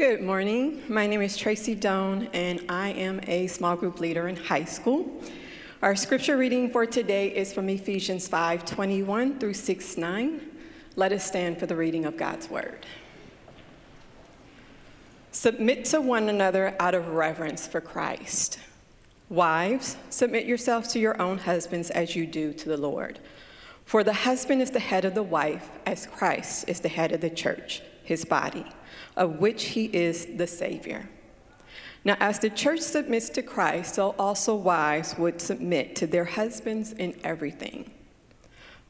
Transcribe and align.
Good 0.00 0.22
morning. 0.22 0.82
My 0.88 1.06
name 1.06 1.20
is 1.20 1.36
Tracy 1.36 1.74
Doan, 1.74 2.30
and 2.32 2.64
I 2.70 2.88
am 2.92 3.20
a 3.26 3.46
small 3.48 3.76
group 3.76 4.00
leader 4.00 4.28
in 4.28 4.36
high 4.36 4.64
school. 4.64 5.22
Our 5.82 5.94
scripture 5.94 6.38
reading 6.38 6.70
for 6.70 6.86
today 6.86 7.28
is 7.28 7.52
from 7.52 7.68
Ephesians 7.68 8.26
5 8.26 8.64
21 8.64 9.38
through 9.38 9.52
6 9.52 9.98
9. 9.98 10.40
Let 10.96 11.12
us 11.12 11.26
stand 11.26 11.58
for 11.58 11.66
the 11.66 11.76
reading 11.76 12.06
of 12.06 12.16
God's 12.16 12.48
word. 12.48 12.86
Submit 15.32 15.84
to 15.84 16.00
one 16.00 16.30
another 16.30 16.74
out 16.80 16.94
of 16.94 17.08
reverence 17.08 17.66
for 17.66 17.82
Christ. 17.82 18.58
Wives, 19.28 19.98
submit 20.08 20.46
yourselves 20.46 20.88
to 20.94 20.98
your 20.98 21.20
own 21.20 21.36
husbands 21.36 21.90
as 21.90 22.16
you 22.16 22.24
do 22.24 22.54
to 22.54 22.70
the 22.70 22.78
Lord. 22.78 23.18
For 23.84 24.02
the 24.02 24.14
husband 24.14 24.62
is 24.62 24.70
the 24.70 24.80
head 24.80 25.04
of 25.04 25.14
the 25.14 25.22
wife, 25.22 25.68
as 25.84 26.06
Christ 26.06 26.70
is 26.70 26.80
the 26.80 26.88
head 26.88 27.12
of 27.12 27.20
the 27.20 27.28
church, 27.28 27.82
his 28.10 28.24
body 28.24 28.66
of 29.16 29.38
which 29.38 29.66
he 29.66 29.84
is 29.84 30.26
the 30.36 30.46
Savior. 30.46 31.08
Now, 32.04 32.16
as 32.18 32.40
the 32.40 32.50
church 32.50 32.80
submits 32.80 33.28
to 33.30 33.42
Christ, 33.42 33.94
so 33.94 34.16
also 34.18 34.56
wives 34.56 35.16
would 35.16 35.40
submit 35.40 35.94
to 35.96 36.08
their 36.08 36.24
husbands 36.24 36.92
in 36.92 37.14
everything. 37.22 37.90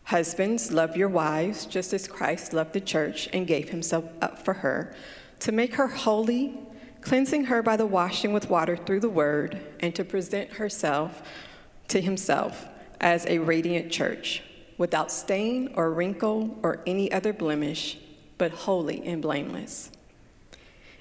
Husbands, 0.05 0.73
love 0.73 0.97
your 0.97 1.11
wives 1.11 1.67
just 1.67 1.93
as 1.93 2.09
Christ 2.09 2.55
loved 2.55 2.73
the 2.73 2.81
church 2.81 3.29
and 3.35 3.47
gave 3.47 3.69
himself 3.69 4.05
up 4.23 4.39
for 4.39 4.55
her, 4.55 4.95
to 5.41 5.53
make 5.53 5.75
her 5.75 5.89
holy, 5.89 6.57
cleansing 7.03 7.45
her 7.45 7.63
by 7.63 7.77
the 7.77 7.87
washing 7.87 8.33
with 8.33 8.49
water 8.49 8.77
through 8.77 9.01
the 9.01 9.11
word, 9.11 9.61
and 9.81 9.95
to 9.97 10.05
present 10.05 10.53
herself 10.53 11.23
to 11.89 12.01
himself 12.01 12.67
as 13.03 13.27
a 13.27 13.39
radiant 13.39 13.93
church, 13.93 14.43
without 14.79 15.13
stain 15.13 15.73
or 15.75 15.93
wrinkle 15.93 16.59
or 16.63 16.81
any 16.87 17.13
other 17.13 17.35
blemish, 17.35 17.99
but 18.41 18.53
holy 18.53 19.07
and 19.07 19.21
blameless. 19.21 19.91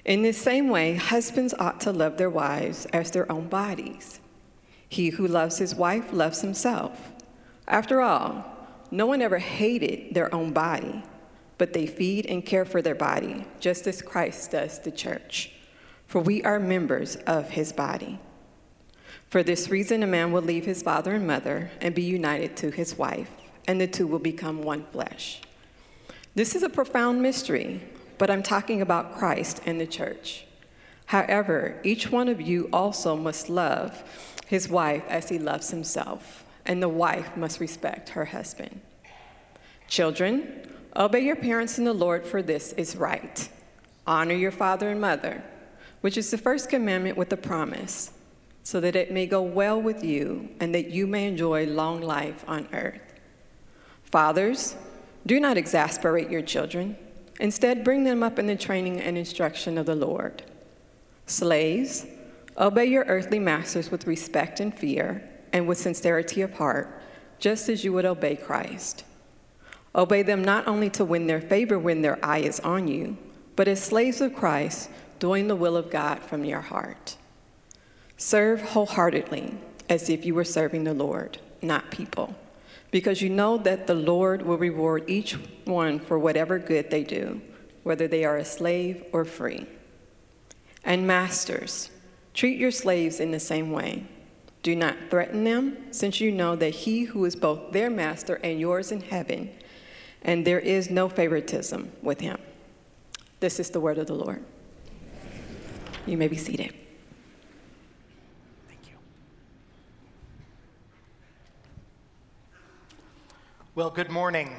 In 0.04 0.20
the 0.22 0.32
same 0.32 0.68
way, 0.68 0.94
husbands 0.94 1.54
ought 1.58 1.80
to 1.80 1.90
love 1.90 2.18
their 2.18 2.28
wives 2.28 2.84
as 2.92 3.10
their 3.10 3.32
own 3.32 3.48
bodies. 3.48 4.20
He 4.90 5.08
who 5.08 5.26
loves 5.26 5.56
his 5.56 5.74
wife 5.74 6.12
loves 6.12 6.42
himself. 6.42 7.12
After 7.66 8.02
all, 8.02 8.44
no 8.90 9.06
one 9.06 9.22
ever 9.22 9.38
hated 9.38 10.14
their 10.14 10.32
own 10.34 10.52
body, 10.52 11.02
but 11.56 11.72
they 11.72 11.86
feed 11.86 12.26
and 12.26 12.44
care 12.44 12.66
for 12.66 12.82
their 12.82 12.94
body, 12.94 13.46
just 13.58 13.86
as 13.86 14.02
Christ 14.02 14.50
does 14.50 14.78
the 14.78 14.90
church. 14.90 15.50
For 16.06 16.20
we 16.20 16.42
are 16.42 16.60
members 16.60 17.16
of 17.26 17.48
his 17.48 17.72
body. 17.72 18.20
For 19.30 19.42
this 19.42 19.70
reason, 19.70 20.02
a 20.02 20.06
man 20.06 20.30
will 20.30 20.42
leave 20.42 20.66
his 20.66 20.82
father 20.82 21.14
and 21.14 21.26
mother 21.26 21.70
and 21.80 21.94
be 21.94 22.02
united 22.02 22.54
to 22.58 22.70
his 22.70 22.98
wife, 22.98 23.30
and 23.66 23.80
the 23.80 23.86
two 23.86 24.06
will 24.06 24.18
become 24.18 24.62
one 24.62 24.84
flesh. 24.92 25.40
This 26.34 26.54
is 26.54 26.62
a 26.62 26.68
profound 26.68 27.22
mystery 27.22 27.80
but 28.20 28.28
I'm 28.28 28.42
talking 28.42 28.82
about 28.82 29.16
Christ 29.16 29.62
and 29.64 29.80
the 29.80 29.86
church. 29.86 30.44
However, 31.06 31.80
each 31.82 32.10
one 32.10 32.28
of 32.28 32.38
you 32.38 32.68
also 32.70 33.16
must 33.16 33.48
love 33.48 34.04
his 34.46 34.68
wife 34.68 35.04
as 35.08 35.30
he 35.30 35.38
loves 35.38 35.70
himself, 35.70 36.44
and 36.66 36.82
the 36.82 36.88
wife 36.88 37.34
must 37.34 37.60
respect 37.60 38.10
her 38.10 38.26
husband. 38.26 38.82
Children, 39.88 40.68
obey 40.94 41.20
your 41.20 41.34
parents 41.34 41.78
in 41.78 41.84
the 41.84 41.94
Lord, 41.94 42.26
for 42.26 42.42
this 42.42 42.74
is 42.74 42.94
right. 42.94 43.48
Honor 44.06 44.34
your 44.34 44.52
father 44.52 44.90
and 44.90 45.00
mother, 45.00 45.42
which 46.02 46.18
is 46.18 46.30
the 46.30 46.36
first 46.36 46.68
commandment 46.68 47.16
with 47.16 47.32
a 47.32 47.38
promise, 47.38 48.10
so 48.64 48.80
that 48.80 48.96
it 48.96 49.10
may 49.10 49.26
go 49.26 49.40
well 49.40 49.80
with 49.80 50.04
you 50.04 50.50
and 50.60 50.74
that 50.74 50.90
you 50.90 51.06
may 51.06 51.26
enjoy 51.26 51.64
long 51.64 52.02
life 52.02 52.44
on 52.46 52.68
earth. 52.74 53.00
Fathers, 54.04 54.76
do 55.26 55.38
not 55.40 55.56
exasperate 55.56 56.30
your 56.30 56.42
children 56.42 56.96
Instead, 57.40 57.82
bring 57.82 58.04
them 58.04 58.22
up 58.22 58.38
in 58.38 58.46
the 58.46 58.54
training 58.54 59.00
and 59.00 59.16
instruction 59.16 59.78
of 59.78 59.86
the 59.86 59.94
Lord. 59.94 60.42
Slaves, 61.24 62.06
obey 62.58 62.84
your 62.84 63.04
earthly 63.04 63.38
masters 63.38 63.90
with 63.90 64.06
respect 64.06 64.60
and 64.60 64.74
fear, 64.74 65.26
and 65.52 65.66
with 65.66 65.78
sincerity 65.78 66.42
of 66.42 66.52
heart, 66.52 67.02
just 67.38 67.70
as 67.70 67.82
you 67.82 67.94
would 67.94 68.04
obey 68.04 68.36
Christ. 68.36 69.04
Obey 69.94 70.22
them 70.22 70.44
not 70.44 70.68
only 70.68 70.90
to 70.90 71.04
win 71.04 71.26
their 71.26 71.40
favor 71.40 71.78
when 71.78 72.02
their 72.02 72.22
eye 72.24 72.40
is 72.40 72.60
on 72.60 72.86
you, 72.86 73.16
but 73.56 73.66
as 73.66 73.82
slaves 73.82 74.20
of 74.20 74.34
Christ, 74.34 74.90
doing 75.18 75.48
the 75.48 75.56
will 75.56 75.76
of 75.76 75.90
God 75.90 76.20
from 76.20 76.44
your 76.44 76.60
heart. 76.60 77.16
Serve 78.18 78.60
wholeheartedly, 78.60 79.54
as 79.88 80.10
if 80.10 80.26
you 80.26 80.34
were 80.34 80.44
serving 80.44 80.84
the 80.84 80.94
Lord, 80.94 81.38
not 81.62 81.90
people 81.90 82.36
because 82.90 83.22
you 83.22 83.28
know 83.28 83.56
that 83.58 83.86
the 83.86 83.94
Lord 83.94 84.42
will 84.42 84.58
reward 84.58 85.08
each 85.08 85.32
one 85.64 85.98
for 85.98 86.18
whatever 86.18 86.58
good 86.58 86.90
they 86.90 87.04
do, 87.04 87.40
whether 87.82 88.08
they 88.08 88.24
are 88.24 88.36
a 88.36 88.44
slave 88.44 89.04
or 89.12 89.24
free. 89.24 89.66
And 90.84 91.06
masters, 91.06 91.90
treat 92.34 92.58
your 92.58 92.70
slaves 92.70 93.20
in 93.20 93.30
the 93.30 93.40
same 93.40 93.70
way. 93.70 94.06
Do 94.62 94.76
not 94.76 94.96
threaten 95.08 95.44
them, 95.44 95.76
since 95.90 96.20
you 96.20 96.32
know 96.32 96.56
that 96.56 96.70
he 96.70 97.04
who 97.04 97.24
is 97.24 97.36
both 97.36 97.72
their 97.72 97.88
master 97.88 98.34
and 98.42 98.60
yours 98.60 98.92
in 98.92 99.00
heaven, 99.00 99.50
and 100.22 100.46
there 100.46 100.60
is 100.60 100.90
no 100.90 101.08
favoritism 101.08 101.92
with 102.02 102.20
him. 102.20 102.38
This 103.40 103.58
is 103.58 103.70
the 103.70 103.80
word 103.80 103.96
of 103.96 104.06
the 104.06 104.14
Lord. 104.14 104.44
You 106.06 106.18
may 106.18 106.28
be 106.28 106.36
seated. 106.36 106.74
Well, 113.80 113.88
good 113.88 114.10
morning. 114.10 114.54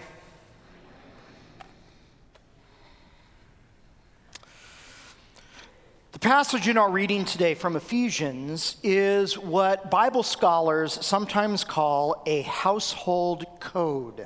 The 6.11 6.17
passage 6.17 6.67
in 6.67 6.75
our 6.75 6.89
reading 6.89 7.25
today 7.25 7.53
from 7.53 7.75
Ephesians 7.75 8.77
is 8.81 9.37
what 9.37 9.91
Bible 9.91 10.23
scholars 10.23 11.05
sometimes 11.05 11.63
call 11.63 12.23
a 12.25 12.41
household 12.41 13.45
code. 13.59 14.25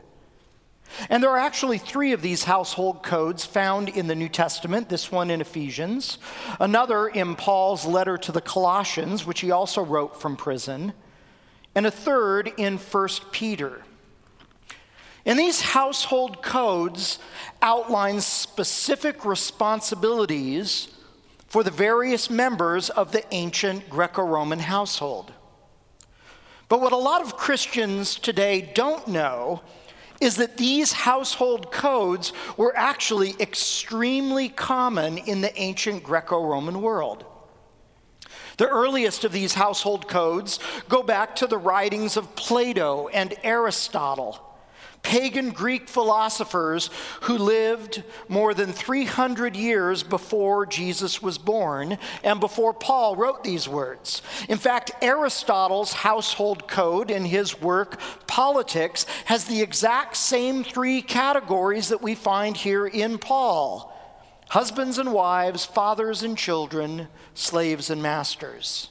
And 1.10 1.22
there 1.22 1.32
are 1.32 1.40
actually 1.40 1.78
three 1.78 2.14
of 2.14 2.22
these 2.22 2.46
household 2.46 3.04
codes 3.04 3.44
found 3.44 3.90
in 3.90 4.08
the 4.08 4.16
New 4.16 4.30
Testament 4.30 4.88
this 4.88 5.12
one 5.12 5.30
in 5.30 5.42
Ephesians, 5.42 6.20
another 6.58 7.10
in 7.10 7.36
Paul's 7.36 7.86
letter 7.86 8.18
to 8.20 8.32
the 8.32 8.40
Colossians, 8.40 9.26
which 9.26 9.42
he 9.42 9.52
also 9.52 9.84
wrote 9.84 10.22
from 10.22 10.38
prison, 10.38 10.94
and 11.76 11.86
a 11.86 11.92
third 11.92 12.54
in 12.56 12.78
1 12.78 13.10
Peter. 13.34 13.82
And 15.26 15.40
these 15.40 15.62
household 15.62 16.44
codes 16.44 17.18
outline 17.62 18.22
specific 18.22 19.26
responsibilities 19.26 20.88
for 21.48 21.64
the 21.64 21.72
various 21.72 22.30
members 22.30 22.90
of 22.92 23.12
the 23.12 23.24
ancient 23.34 23.90
Greco 23.90 24.24
Roman 24.24 24.60
household. 24.60 25.34
But 26.70 26.82
what 26.82 26.92
a 26.92 26.98
lot 26.98 27.22
of 27.22 27.38
Christians 27.38 28.16
today 28.18 28.72
don't 28.74 29.08
know 29.08 29.62
is 30.22 30.38
that 30.38 30.58
these 30.58 30.94
household 30.94 31.72
codes 31.72 32.32
were 32.56 32.76
actually 32.76 33.36
extremely 33.40 34.50
common 34.50 35.18
in 35.18 35.42
the 35.42 35.58
ancient 35.60 36.04
Greco 36.04 36.44
Roman 36.44 36.82
world. 36.82 37.26
The 38.58 38.68
earliest 38.68 39.26
of 39.26 39.32
these 39.32 39.56
household 39.56 40.08
codes 40.08 40.60
go 40.88 41.04
back 41.04 41.36
to 41.38 41.48
the 41.48 41.58
writings 41.58 42.16
of 42.16 42.36
Plato 42.36 43.10
and 43.10 43.34
Aristotle 43.44 44.45
pagan 45.06 45.52
Greek 45.52 45.88
philosophers 45.88 46.90
who 47.22 47.38
lived 47.38 48.04
more 48.28 48.56
than 48.56 48.74
300 48.74 49.56
years 49.56 50.02
before 50.02 50.66
Jesus 50.66 51.22
was 51.22 51.38
born 51.38 52.00
and 52.24 52.40
before 52.40 52.74
Paul 52.74 53.16
wrote 53.16 53.44
these 53.44 53.70
words. 53.70 54.24
In 54.50 54.58
fact, 54.58 54.92
Aristotle's 55.04 55.94
household 55.94 56.68
code 56.68 57.12
in 57.12 57.24
his 57.24 57.62
work 57.62 58.00
Politics 58.26 59.06
has 59.26 59.46
the 59.46 59.62
exact 59.62 60.18
same 60.18 60.64
three 60.64 61.02
categories 61.02 61.90
that 61.90 62.02
we 62.02 62.16
find 62.16 62.58
here 62.58 62.88
in 62.88 63.18
Paul 63.18 63.94
husbands 64.50 64.98
and 64.98 65.14
wives, 65.14 65.66
fathers 65.66 66.22
and 66.22 66.38
children, 66.38 67.08
slaves 67.34 67.90
and 67.90 68.02
masters. 68.02 68.90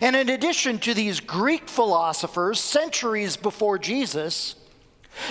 And 0.00 0.16
in 0.16 0.28
addition 0.28 0.78
to 0.80 0.94
these 0.94 1.20
Greek 1.20 1.68
philosophers, 1.68 2.60
centuries 2.60 3.36
before 3.36 3.78
Jesus, 3.78 4.54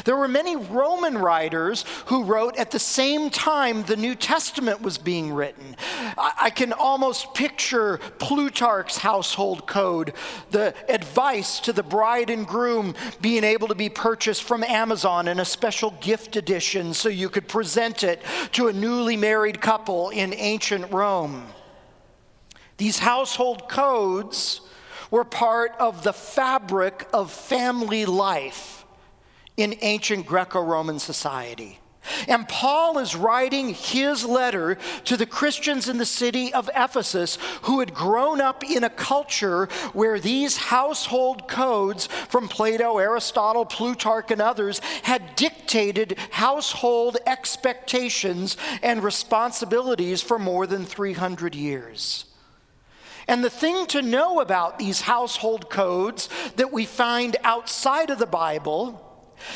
there 0.06 0.16
were 0.16 0.28
many 0.28 0.56
Roman 0.56 1.18
writers 1.18 1.86
who 2.08 2.24
wrote 2.24 2.58
at 2.58 2.72
the 2.72 2.80
same 2.80 3.30
time 3.30 3.84
the 3.84 3.96
New 3.96 4.16
Testament 4.16 4.82
was 4.82 4.98
being 4.98 5.34
written. 5.34 5.76
I, 6.18 6.50
can 6.50 6.74
almost 6.74 7.34
picture 7.34 8.00
Plutarch's 8.20 8.98
household 8.98 9.68
code, 9.68 10.14
the 10.52 10.74
advice 10.90 11.60
to 11.62 11.74
the 11.74 11.84
bride 11.84 12.30
and 12.30 12.48
groom 12.48 12.96
being 13.22 13.44
able 13.44 13.68
to 13.68 13.76
be 13.76 13.90
purchased 13.90 14.44
from 14.44 14.64
Amazon 14.64 15.28
in 15.28 15.40
a 15.40 15.46
special 15.46 15.92
gift 16.02 16.36
edition 16.36 16.94
so 16.94 17.10
you 17.10 17.30
could 17.30 17.48
present 17.48 18.04
it 18.04 18.22
to 18.54 18.68
a 18.68 18.74
newly 18.74 19.18
married 19.18 19.62
couple 19.62 20.10
in 20.10 20.34
ancient 20.34 20.92
Rome. 20.92 21.48
These 22.78 23.00
household 23.00 23.70
codes 23.70 24.62
were 25.10 25.24
part 25.24 25.74
of 25.80 26.04
the 26.04 26.14
fabric 26.14 27.08
of 27.14 27.32
family 27.32 28.06
life 28.06 28.78
in 29.58 29.76
ancient 29.82 30.26
Greco 30.26 30.62
Roman 30.62 31.00
society. 31.00 31.80
And 32.28 32.48
Paul 32.48 33.00
is 33.00 33.16
writing 33.16 33.74
his 33.74 34.24
letter 34.24 34.78
to 35.06 35.18
the 35.18 35.26
Christians 35.26 35.90
in 35.90 35.98
the 35.98 36.06
city 36.06 36.54
of 36.54 36.70
Ephesus 36.76 37.38
who 37.64 37.80
had 37.80 37.94
grown 37.94 38.40
up 38.40 38.64
in 38.64 38.84
a 38.84 38.90
culture 38.90 39.66
where 39.94 40.20
these 40.20 40.58
household 40.58 41.48
codes 41.48 42.08
from 42.30 42.48
Plato, 42.48 42.98
Aristotle, 42.98 43.66
Plutarch, 43.66 44.32
and 44.32 44.42
others 44.42 44.80
had 45.04 45.36
dictated 45.36 46.18
household 46.32 47.18
expectations 47.26 48.58
and 48.82 49.04
responsibilities 49.04 50.22
for 50.22 50.40
more 50.40 50.66
than 50.66 50.86
300 50.86 51.56
years. 51.56 52.26
And 53.28 53.44
the 53.44 53.50
thing 53.50 53.86
to 53.88 54.02
know 54.02 54.40
about 54.40 54.80
these 54.80 55.02
household 55.02 55.70
codes 55.70 56.30
that 56.56 56.72
we 56.72 56.86
find 56.86 57.36
outside 57.44 58.10
of 58.10 58.20
the 58.20 58.26
Bible 58.26 59.04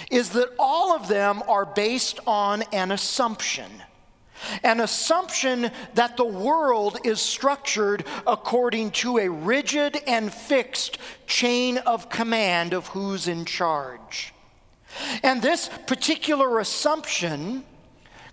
is 0.10 0.32
that 0.32 0.50
all 0.60 0.96
of 0.96 1.08
them 1.08 1.44
are 1.48 1.66
based 1.66 2.20
on 2.28 2.64
an 2.74 2.92
assumption. 2.92 3.72
An 4.64 4.80
assumption 4.80 5.72
that 5.94 6.18
the 6.18 6.26
world 6.26 6.98
is 7.04 7.22
structured 7.22 8.06
according 8.26 8.92
to 8.92 9.20
a 9.20 9.30
rigid 9.30 9.98
and 10.08 10.34
fixed 10.34 10.98
chain 11.28 11.78
of 11.80 12.10
command 12.10 12.74
of 12.74 12.88
who's 12.88 13.28
in 13.28 13.46
charge. 13.46 14.34
And 15.24 15.42
this 15.42 15.70
particular 15.88 16.60
assumption 16.60 17.64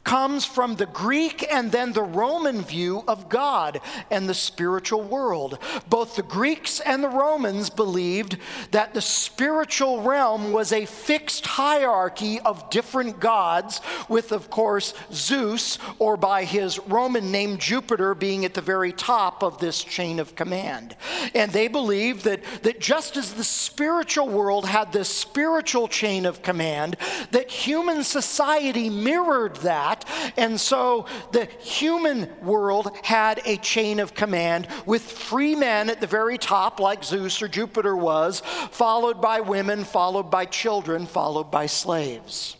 comes 0.08 0.42
from 0.42 0.76
the 0.76 0.86
Greek 0.86 1.46
and 1.52 1.70
then 1.70 1.92
the 1.92 2.02
Roman 2.02 2.62
view 2.62 3.04
of 3.06 3.28
God 3.28 3.78
and 4.10 4.26
the 4.26 4.32
spiritual 4.32 5.02
world. 5.02 5.58
Both 5.86 6.16
the 6.16 6.22
Greeks 6.22 6.80
and 6.80 7.04
the 7.04 7.10
Romans 7.10 7.68
believed 7.68 8.38
that 8.70 8.94
the 8.94 9.02
spiritual 9.02 10.00
realm 10.00 10.50
was 10.50 10.72
a 10.72 10.86
fixed 10.86 11.44
hierarchy 11.44 12.40
of 12.40 12.70
different 12.70 13.20
gods, 13.20 13.82
with, 14.08 14.32
of 14.32 14.48
course, 14.48 14.94
Zeus, 15.12 15.78
or 15.98 16.16
by 16.16 16.44
his 16.44 16.78
Roman 16.78 17.30
name 17.30 17.58
Jupiter, 17.58 18.14
being 18.14 18.46
at 18.46 18.54
the 18.54 18.62
very 18.62 18.92
top 18.92 19.42
of 19.42 19.58
this 19.58 19.84
chain 19.84 20.20
of 20.20 20.34
command. 20.34 20.96
And 21.34 21.52
they 21.52 21.68
believed 21.68 22.24
that, 22.24 22.42
that 22.62 22.80
just 22.80 23.18
as 23.18 23.34
the 23.34 23.44
spiritual 23.44 24.30
world 24.30 24.64
had 24.64 24.90
this 24.90 25.10
spiritual 25.10 25.86
chain 25.86 26.24
of 26.24 26.40
command, 26.42 26.96
that 27.30 27.50
human 27.50 28.04
society 28.04 28.88
mirrored 28.88 29.56
that 29.56 29.97
that. 30.00 30.32
And 30.36 30.60
so 30.60 31.06
the 31.32 31.46
human 31.60 32.28
world 32.42 32.90
had 33.02 33.40
a 33.44 33.56
chain 33.56 34.00
of 34.00 34.14
command 34.14 34.68
with 34.86 35.02
free 35.02 35.54
men 35.54 35.90
at 35.90 36.00
the 36.00 36.06
very 36.06 36.38
top, 36.38 36.80
like 36.80 37.04
Zeus 37.04 37.40
or 37.42 37.48
Jupiter 37.48 37.96
was, 37.96 38.40
followed 38.70 39.20
by 39.20 39.40
women, 39.40 39.84
followed 39.84 40.30
by 40.30 40.44
children, 40.44 41.06
followed 41.06 41.50
by 41.50 41.66
slaves. 41.66 42.56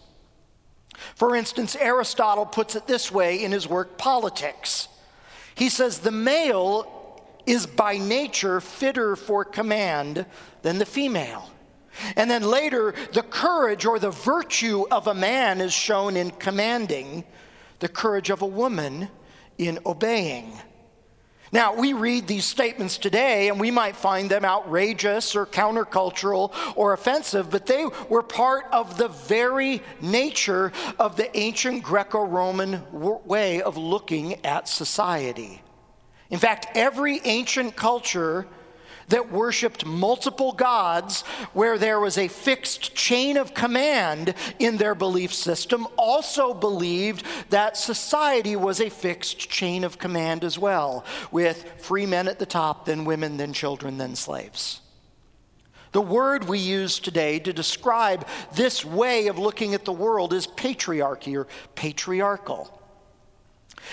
For 1.14 1.36
instance, 1.36 1.76
Aristotle 1.76 2.46
puts 2.46 2.76
it 2.76 2.86
this 2.86 3.10
way 3.10 3.42
in 3.42 3.52
his 3.52 3.68
work 3.68 3.98
Politics. 3.98 4.88
He 5.54 5.68
says, 5.68 5.98
The 5.98 6.10
male 6.10 6.94
is 7.46 7.66
by 7.66 7.98
nature 7.98 8.60
fitter 8.60 9.16
for 9.16 9.44
command 9.44 10.26
than 10.62 10.78
the 10.78 10.86
female. 10.86 11.50
And 12.16 12.30
then 12.30 12.42
later, 12.42 12.94
the 13.12 13.22
courage 13.22 13.84
or 13.84 13.98
the 13.98 14.10
virtue 14.10 14.84
of 14.90 15.06
a 15.06 15.14
man 15.14 15.60
is 15.60 15.72
shown 15.72 16.16
in 16.16 16.30
commanding, 16.30 17.24
the 17.80 17.88
courage 17.88 18.30
of 18.30 18.42
a 18.42 18.46
woman 18.46 19.08
in 19.58 19.78
obeying. 19.86 20.52
Now, 21.50 21.74
we 21.74 21.94
read 21.94 22.26
these 22.26 22.44
statements 22.44 22.98
today 22.98 23.48
and 23.48 23.58
we 23.58 23.70
might 23.70 23.96
find 23.96 24.30
them 24.30 24.44
outrageous 24.44 25.34
or 25.34 25.46
countercultural 25.46 26.54
or 26.76 26.92
offensive, 26.92 27.50
but 27.50 27.64
they 27.64 27.86
were 28.08 28.22
part 28.22 28.66
of 28.70 28.98
the 28.98 29.08
very 29.08 29.82
nature 30.02 30.72
of 30.98 31.16
the 31.16 31.34
ancient 31.36 31.82
Greco 31.82 32.22
Roman 32.22 32.82
way 32.92 33.62
of 33.62 33.78
looking 33.78 34.44
at 34.44 34.68
society. 34.68 35.62
In 36.28 36.38
fact, 36.38 36.66
every 36.74 37.20
ancient 37.24 37.76
culture 37.76 38.46
that 39.08 39.30
worshiped 39.30 39.86
multiple 39.86 40.52
gods, 40.52 41.22
where 41.52 41.78
there 41.78 42.00
was 42.00 42.18
a 42.18 42.28
fixed 42.28 42.94
chain 42.94 43.36
of 43.36 43.54
command 43.54 44.34
in 44.58 44.76
their 44.76 44.94
belief 44.94 45.32
system, 45.32 45.86
also 45.96 46.54
believed 46.54 47.24
that 47.50 47.76
society 47.76 48.56
was 48.56 48.80
a 48.80 48.90
fixed 48.90 49.38
chain 49.50 49.84
of 49.84 49.98
command 49.98 50.44
as 50.44 50.58
well, 50.58 51.04
with 51.30 51.64
free 51.78 52.06
men 52.06 52.28
at 52.28 52.38
the 52.38 52.46
top, 52.46 52.84
then 52.84 53.04
women, 53.04 53.36
then 53.36 53.52
children, 53.52 53.98
then 53.98 54.14
slaves. 54.14 54.80
The 55.92 56.00
word 56.02 56.44
we 56.44 56.58
use 56.58 56.98
today 56.98 57.38
to 57.40 57.52
describe 57.52 58.26
this 58.54 58.84
way 58.84 59.28
of 59.28 59.38
looking 59.38 59.74
at 59.74 59.84
the 59.84 59.92
world 59.92 60.32
is 60.32 60.46
patriarchy 60.46 61.34
or 61.36 61.46
patriarchal. 61.74 62.74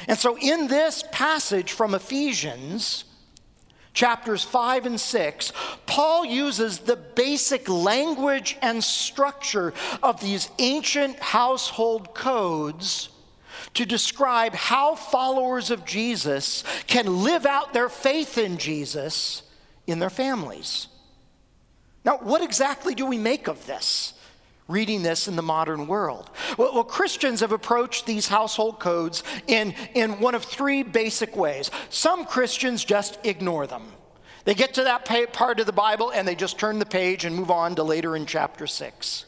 And 0.08 0.18
so, 0.18 0.38
in 0.38 0.68
this 0.68 1.04
passage 1.12 1.72
from 1.72 1.96
Ephesians, 1.96 3.06
chapters 3.96 4.44
5 4.44 4.86
and 4.86 5.00
6, 5.00 5.52
Paul 5.88 6.26
uses 6.26 6.80
the 6.80 6.98
basic 6.98 7.68
language 7.68 8.58
and 8.62 8.84
structure 8.84 9.74
of 10.04 10.22
these 10.22 10.52
ancient 10.60 11.20
household 11.20 12.14
codes 12.14 13.10
to 13.74 13.86
describe 13.86 14.54
how 14.54 14.96
followers 14.96 15.72
of 15.72 15.86
Jesus 15.86 16.64
can 16.86 17.24
live 17.24 17.46
out 17.46 17.74
their 17.74 17.90
faith 17.90 18.38
in 18.38 18.58
Jesus 18.58 19.42
in 19.88 20.00
their 20.00 20.10
families. 20.10 20.88
Now, 22.04 22.18
what 22.18 22.44
exactly 22.44 22.94
do 22.94 23.06
we 23.06 23.18
make 23.18 23.48
of 23.48 23.66
this? 23.66 24.14
Reading 24.68 25.04
this 25.04 25.28
in 25.28 25.36
the 25.36 25.42
modern 25.42 25.88
world? 25.88 26.30
Well, 26.58 26.74
well, 26.74 26.84
Christians 26.84 27.42
have 27.42 27.52
approached 27.52 28.06
these 28.06 28.28
household 28.28 28.80
codes 28.80 29.24
in, 29.48 29.74
in 29.94 30.20
one 30.20 30.36
of 30.36 30.44
three 30.44 30.84
basic 30.84 31.36
ways. 31.36 31.72
Some 31.90 32.26
Christians 32.26 32.84
just 32.84 33.20
ignore 33.24 33.68
them. 33.68 33.84
They 34.46 34.54
get 34.54 34.76
to 34.76 34.84
that 34.84 35.06
part 35.34 35.60
of 35.60 35.66
the 35.66 35.74
Bible 35.74 36.12
and 36.12 36.28
they 36.28 36.36
just 36.36 36.60
turn 36.60 36.80
the 36.80 36.86
page 36.86 37.26
and 37.26 37.36
move 37.36 37.50
on 37.50 37.76
to 37.76 37.84
later 37.84 38.16
in 38.16 38.26
chapter 38.26 38.68
6. 38.68 39.26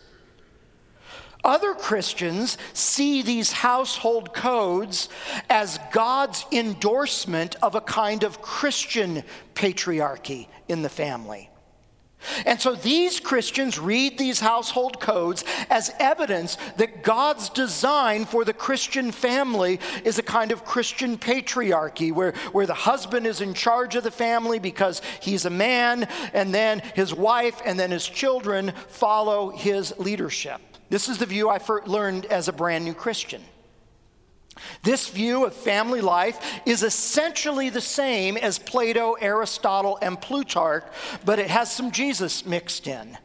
Other 1.44 1.74
Christians 1.74 2.58
see 2.74 3.22
these 3.22 3.52
household 3.52 4.34
codes 4.34 5.10
as 5.50 5.80
God's 5.92 6.46
endorsement 6.52 7.56
of 7.62 7.74
a 7.74 7.82
kind 7.82 8.24
of 8.24 8.42
Christian 8.42 9.24
patriarchy 9.54 10.48
in 10.68 10.82
the 10.82 10.90
family. 10.90 11.50
And 12.46 12.60
so 12.60 12.76
these 12.76 13.20
Christians 13.20 13.80
read 13.80 14.18
these 14.18 14.40
household 14.40 15.00
codes 15.00 15.44
as 15.70 15.94
evidence 16.00 16.58
that 16.78 17.04
God's 17.04 17.50
design 17.50 18.26
for 18.26 18.44
the 18.44 18.54
Christian 18.54 19.12
family 19.12 19.80
is 20.04 20.18
a 20.18 20.24
kind 20.24 20.52
of 20.52 20.66
Christian 20.66 21.18
patriarchy 21.18 22.12
where, 22.12 22.34
where 22.52 22.66
the 22.66 22.74
husband 22.74 23.28
is 23.28 23.42
in 23.42 23.54
charge 23.54 23.96
of 23.96 24.04
the 24.04 24.12
family 24.12 24.60
because 24.60 25.02
he's 25.22 25.46
a 25.46 25.50
man, 25.50 26.08
and 26.34 26.54
then 26.54 26.80
his 26.96 27.14
wife 27.14 27.62
and 27.66 27.80
then 27.80 27.92
his 27.92 28.08
children 28.08 28.74
follow 28.88 29.50
his 29.50 29.94
leadership. 29.98 30.62
This 30.90 31.10
is 31.10 31.18
the 31.18 31.26
view 31.26 31.50
I 31.50 31.60
learned 31.86 32.26
as 32.26 32.48
a 32.48 32.54
brand 32.54 32.86
new 32.86 32.94
Christian. 32.94 33.42
This 34.84 35.10
view 35.10 35.46
of 35.46 35.54
family 35.54 36.02
life 36.02 36.40
is 36.66 36.84
essentially 36.84 37.70
the 37.70 37.82
same 37.82 38.38
as 38.38 38.60
Plato, 38.60 39.14
Aristotle, 39.14 39.98
and 40.02 40.20
Plutarch, 40.20 40.86
but 41.26 41.40
it 41.40 41.50
has 41.50 41.72
some 41.72 41.92
Jesus 41.92 42.46
mixed 42.46 42.88
in. 42.88 43.18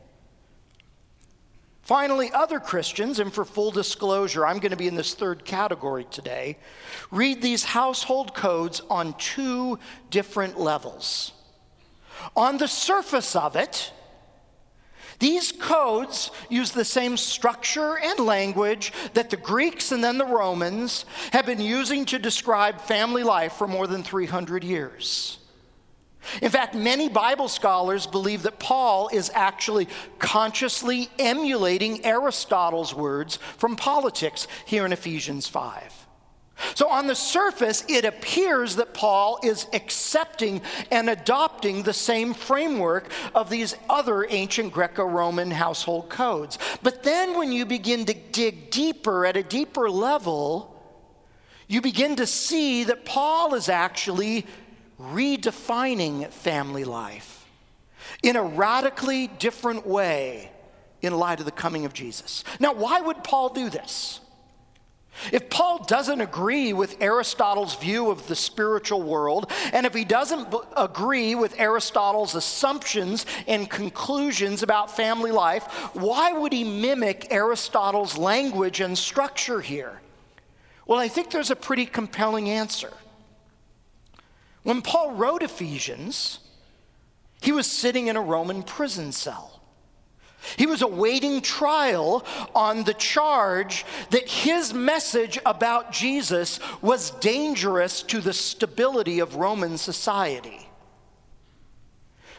Finally, 1.82 2.30
other 2.32 2.60
Christians, 2.60 3.18
and 3.18 3.32
for 3.32 3.44
full 3.44 3.72
disclosure, 3.72 4.46
I'm 4.46 4.60
going 4.60 4.70
to 4.70 4.76
be 4.76 4.86
in 4.86 4.94
this 4.94 5.14
third 5.14 5.44
category 5.44 6.06
today, 6.10 6.56
read 7.10 7.42
these 7.42 7.64
household 7.64 8.34
codes 8.34 8.80
on 8.88 9.14
two 9.18 9.78
different 10.08 10.60
levels. 10.60 11.32
On 12.36 12.56
the 12.58 12.68
surface 12.68 13.34
of 13.34 13.56
it, 13.56 13.92
these 15.22 15.52
codes 15.52 16.32
use 16.48 16.72
the 16.72 16.84
same 16.84 17.16
structure 17.16 17.96
and 17.96 18.18
language 18.18 18.92
that 19.14 19.30
the 19.30 19.36
Greeks 19.36 19.92
and 19.92 20.02
then 20.02 20.18
the 20.18 20.26
Romans 20.26 21.04
have 21.32 21.46
been 21.46 21.60
using 21.60 22.04
to 22.06 22.18
describe 22.18 22.80
family 22.80 23.22
life 23.22 23.52
for 23.52 23.68
more 23.68 23.86
than 23.86 24.02
300 24.02 24.64
years. 24.64 25.38
In 26.40 26.50
fact, 26.50 26.74
many 26.74 27.08
Bible 27.08 27.46
scholars 27.46 28.04
believe 28.04 28.42
that 28.42 28.58
Paul 28.58 29.10
is 29.12 29.30
actually 29.32 29.86
consciously 30.18 31.08
emulating 31.20 32.04
Aristotle's 32.04 32.92
words 32.92 33.36
from 33.58 33.76
politics 33.76 34.48
here 34.64 34.84
in 34.84 34.92
Ephesians 34.92 35.46
5. 35.46 36.01
So, 36.74 36.88
on 36.88 37.06
the 37.06 37.14
surface, 37.14 37.84
it 37.88 38.04
appears 38.04 38.76
that 38.76 38.94
Paul 38.94 39.38
is 39.42 39.66
accepting 39.72 40.62
and 40.90 41.10
adopting 41.10 41.82
the 41.82 41.92
same 41.92 42.34
framework 42.34 43.10
of 43.34 43.50
these 43.50 43.74
other 43.88 44.26
ancient 44.28 44.72
Greco 44.72 45.04
Roman 45.04 45.50
household 45.50 46.08
codes. 46.08 46.58
But 46.82 47.02
then, 47.02 47.36
when 47.36 47.52
you 47.52 47.66
begin 47.66 48.04
to 48.06 48.14
dig 48.14 48.70
deeper 48.70 49.26
at 49.26 49.36
a 49.36 49.42
deeper 49.42 49.90
level, 49.90 50.68
you 51.68 51.80
begin 51.80 52.16
to 52.16 52.26
see 52.26 52.84
that 52.84 53.04
Paul 53.04 53.54
is 53.54 53.68
actually 53.68 54.46
redefining 55.00 56.30
family 56.30 56.84
life 56.84 57.46
in 58.22 58.36
a 58.36 58.42
radically 58.42 59.26
different 59.26 59.86
way 59.86 60.50
in 61.00 61.16
light 61.16 61.40
of 61.40 61.46
the 61.46 61.50
coming 61.52 61.84
of 61.84 61.92
Jesus. 61.92 62.44
Now, 62.60 62.72
why 62.72 63.00
would 63.00 63.24
Paul 63.24 63.48
do 63.50 63.68
this? 63.68 64.20
If 65.30 65.50
Paul 65.50 65.84
doesn't 65.84 66.20
agree 66.20 66.72
with 66.72 67.00
Aristotle's 67.00 67.76
view 67.76 68.10
of 68.10 68.26
the 68.26 68.34
spiritual 68.34 69.02
world, 69.02 69.50
and 69.72 69.86
if 69.86 69.94
he 69.94 70.04
doesn't 70.04 70.50
b- 70.50 70.58
agree 70.76 71.34
with 71.34 71.60
Aristotle's 71.60 72.34
assumptions 72.34 73.26
and 73.46 73.68
conclusions 73.70 74.62
about 74.62 74.94
family 74.96 75.30
life, 75.30 75.64
why 75.94 76.32
would 76.32 76.52
he 76.52 76.64
mimic 76.64 77.30
Aristotle's 77.30 78.16
language 78.16 78.80
and 78.80 78.96
structure 78.96 79.60
here? 79.60 80.00
Well, 80.86 80.98
I 80.98 81.08
think 81.08 81.30
there's 81.30 81.50
a 81.50 81.56
pretty 81.56 81.86
compelling 81.86 82.48
answer. 82.48 82.92
When 84.62 84.82
Paul 84.82 85.12
wrote 85.12 85.42
Ephesians, 85.42 86.38
he 87.40 87.52
was 87.52 87.66
sitting 87.66 88.06
in 88.06 88.16
a 88.16 88.20
Roman 88.20 88.62
prison 88.62 89.12
cell. 89.12 89.51
He 90.56 90.66
was 90.66 90.82
awaiting 90.82 91.40
trial 91.40 92.24
on 92.54 92.84
the 92.84 92.94
charge 92.94 93.84
that 94.10 94.28
his 94.28 94.74
message 94.74 95.38
about 95.46 95.92
Jesus 95.92 96.60
was 96.80 97.10
dangerous 97.10 98.02
to 98.04 98.20
the 98.20 98.32
stability 98.32 99.20
of 99.20 99.36
Roman 99.36 99.78
society. 99.78 100.68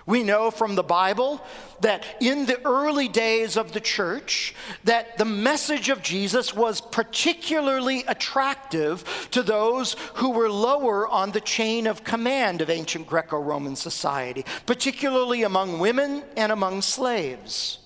We 0.05 0.24
know 0.24 0.51
from 0.51 0.75
the 0.75 0.83
Bible 0.83 1.41
that 1.79 2.05
in 2.19 2.45
the 2.45 2.62
early 2.65 3.07
days 3.07 3.55
of 3.55 3.72
the 3.72 3.79
church 3.79 4.53
that 4.83 5.17
the 5.17 5.25
message 5.25 5.88
of 5.88 6.01
Jesus 6.01 6.53
was 6.53 6.81
particularly 6.81 8.03
attractive 8.07 9.29
to 9.31 9.41
those 9.41 9.95
who 10.15 10.31
were 10.31 10.50
lower 10.50 11.07
on 11.07 11.31
the 11.31 11.41
chain 11.41 11.88
of 11.88 12.03
command 12.03 12.62
of 12.62 12.69
ancient 12.69 13.07
Greco-Roman 13.07 13.77
society, 13.77 14.45
particularly 14.65 15.43
among 15.43 15.79
women 15.79 16.24
and 16.36 16.51
among 16.51 16.81
slaves. 16.81 17.79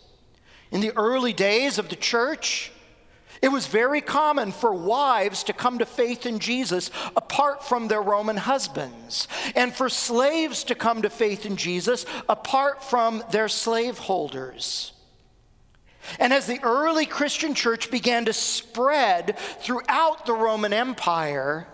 In 0.72 0.82
the 0.82 0.96
early 0.98 1.34
days 1.34 1.78
of 1.78 1.90
the 1.90 1.96
church, 1.96 2.72
it 3.42 3.50
was 3.50 3.68
very 3.68 4.02
common 4.02 4.52
for 4.52 4.74
wives 4.74 5.44
to 5.44 5.54
come 5.54 5.80
to 5.80 5.86
faith 5.86 6.26
in 6.26 6.40
Jesus 6.40 6.90
apart 7.16 7.64
from 7.64 7.88
their 7.88 8.02
Roman 8.02 8.38
husbands, 8.38 9.28
and 9.56 9.74
for 9.74 9.90
slaves 9.90 10.64
to 10.66 10.76
come 10.76 11.04
to 11.04 11.10
faith 11.10 11.46
in 11.46 11.56
Jesus 11.56 12.06
apart 12.28 12.84
from 12.84 13.24
their 13.32 13.48
slaveholders. 13.48 14.94
And 16.20 16.34
as 16.34 16.48
the 16.48 16.64
early 16.64 17.06
Christian 17.06 17.54
church 17.54 17.92
began 17.92 18.26
to 18.26 18.34
spread 18.34 19.38
throughout 19.60 20.26
the 20.26 20.34
Roman 20.34 20.74
Empire, 20.74 21.68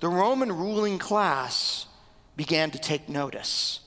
the 0.00 0.08
Roman 0.08 0.50
ruling 0.50 0.98
class 0.98 1.86
began 2.34 2.70
to 2.72 2.78
take 2.78 3.08
notice. 3.08 3.81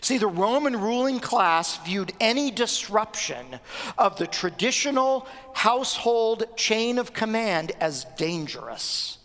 See, 0.00 0.18
the 0.18 0.26
Roman 0.26 0.80
ruling 0.80 1.20
class 1.20 1.78
viewed 1.84 2.12
any 2.20 2.50
disruption 2.50 3.60
of 3.98 4.16
the 4.16 4.26
traditional 4.26 5.26
household 5.54 6.44
chain 6.56 6.98
of 6.98 7.12
command 7.12 7.72
as 7.80 8.04
dangerous. 8.16 9.18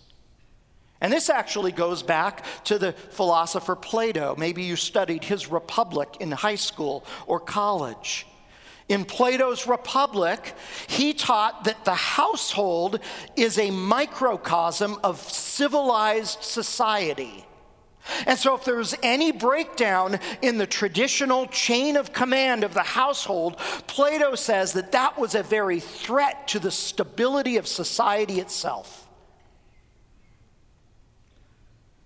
And 1.01 1.13
this 1.13 1.29
actually 1.29 1.71
goes 1.71 2.03
back 2.03 2.43
to 2.65 2.77
the 2.77 2.91
philosopher 2.91 3.75
Plato. 3.75 4.35
Maybe 4.37 4.63
you 4.63 4.75
studied 4.75 5.23
his 5.23 5.49
Republic 5.49 6.09
in 6.19 6.31
high 6.31 6.55
school 6.55 7.05
or 7.25 7.39
college. 7.39 8.25
In 8.89 9.05
Plato's 9.05 9.67
Republic, 9.67 10.55
he 10.87 11.13
taught 11.13 11.63
that 11.65 11.85
the 11.85 11.93
household 11.93 12.99
is 13.35 13.59
a 13.59 13.69
microcosm 13.69 14.97
of 15.03 15.19
civilized 15.19 16.43
society. 16.43 17.45
And 18.25 18.37
so, 18.37 18.55
if 18.55 18.65
there's 18.65 18.95
any 19.03 19.31
breakdown 19.31 20.19
in 20.41 20.57
the 20.57 20.67
traditional 20.67 21.47
chain 21.47 21.97
of 21.97 22.13
command 22.13 22.63
of 22.63 22.73
the 22.73 22.83
household, 22.83 23.57
Plato 23.87 24.35
says 24.35 24.73
that 24.73 24.91
that 24.91 25.17
was 25.17 25.35
a 25.35 25.43
very 25.43 25.79
threat 25.79 26.47
to 26.49 26.59
the 26.59 26.71
stability 26.71 27.57
of 27.57 27.67
society 27.67 28.39
itself. 28.39 29.07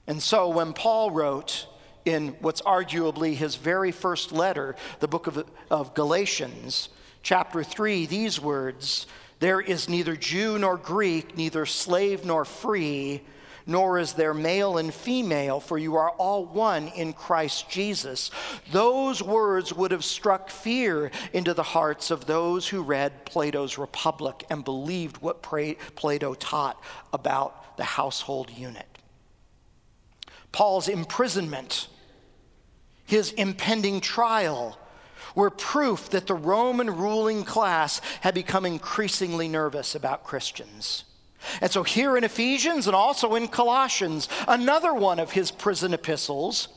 And 0.08 0.22
so, 0.22 0.50
when 0.50 0.74
Paul 0.74 1.12
wrote 1.12 1.68
in 2.06 2.30
what's 2.40 2.62
arguably 2.62 3.36
his 3.36 3.56
very 3.56 3.92
first 3.92 4.32
letter, 4.32 4.76
the 5.00 5.08
book 5.08 5.28
of, 5.28 5.46
of 5.72 5.94
Galatians, 5.94 6.90
chapter 7.22 7.64
3, 7.64 8.06
these 8.06 8.40
words 8.40 9.08
There 9.40 9.62
is 9.62 9.90
neither 9.90 10.16
Jew 10.16 10.60
nor 10.60 10.78
Greek, 10.78 11.38
neither 11.38 11.66
slave 11.66 12.26
nor 12.26 12.46
free 12.46 13.24
nor 13.66 14.00
is 14.00 14.14
there 14.14 14.34
male 14.34 14.78
and 14.78 14.94
female, 14.94 15.60
for 15.60 15.78
you 15.78 15.96
are 15.96 16.12
all 16.12 16.46
one 16.46 16.88
in 16.90 17.14
Christ 17.14 17.70
Jesus. 17.70 18.32
Those 18.72 19.22
words 19.22 19.74
would 19.74 19.92
have 19.92 20.06
struck 20.06 20.50
fear 20.50 21.12
into 21.32 21.54
the 21.54 21.64
hearts 21.64 22.12
of 22.12 22.26
those 22.26 22.68
who 22.68 22.82
read 22.82 23.26
Plato's 23.26 23.78
Republic 23.78 24.46
and 24.50 24.64
believed 24.64 25.18
what 25.18 25.42
Plato 25.42 26.34
taught 26.34 26.82
about 27.12 27.78
the 27.78 27.84
household 27.84 28.50
unit. 28.52 28.88
Paul's 30.52 30.88
imprisonment, 30.88 31.88
his 33.06 33.32
impending 33.34 34.02
trial, 34.02 34.78
were 35.36 35.50
proof 35.50 36.10
that 36.12 36.28
the 36.28 36.36
Roman 36.36 36.96
ruling 36.96 37.44
class 37.44 38.00
had 38.22 38.36
become 38.36 38.66
increasingly 38.66 39.48
nervous 39.48 39.96
about 39.96 40.24
Christians. 40.24 41.06
And 41.62 41.72
so, 41.72 41.84
here 41.84 42.18
in 42.18 42.24
Ephesians 42.24 42.88
and 42.88 42.96
also 42.96 43.36
in 43.36 43.48
Colossians, 43.48 44.30
another 44.48 44.94
one 44.94 45.20
of 45.20 45.32
his 45.32 45.52
prison 45.52 45.94
epistles, 45.94 46.70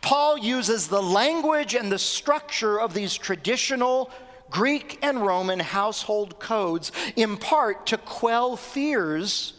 Paul 0.00 0.38
uses 0.38 0.88
the 0.88 1.02
language 1.02 1.74
and 1.74 1.92
the 1.92 1.98
structure 1.98 2.80
of 2.80 2.94
these 2.94 3.14
traditional 3.14 4.10
Greek 4.50 4.98
and 5.02 5.24
Roman 5.24 5.60
household 5.60 6.38
codes 6.38 6.92
in 7.14 7.36
part 7.36 7.86
to 7.86 7.98
quell 7.98 8.56
fears 8.56 9.54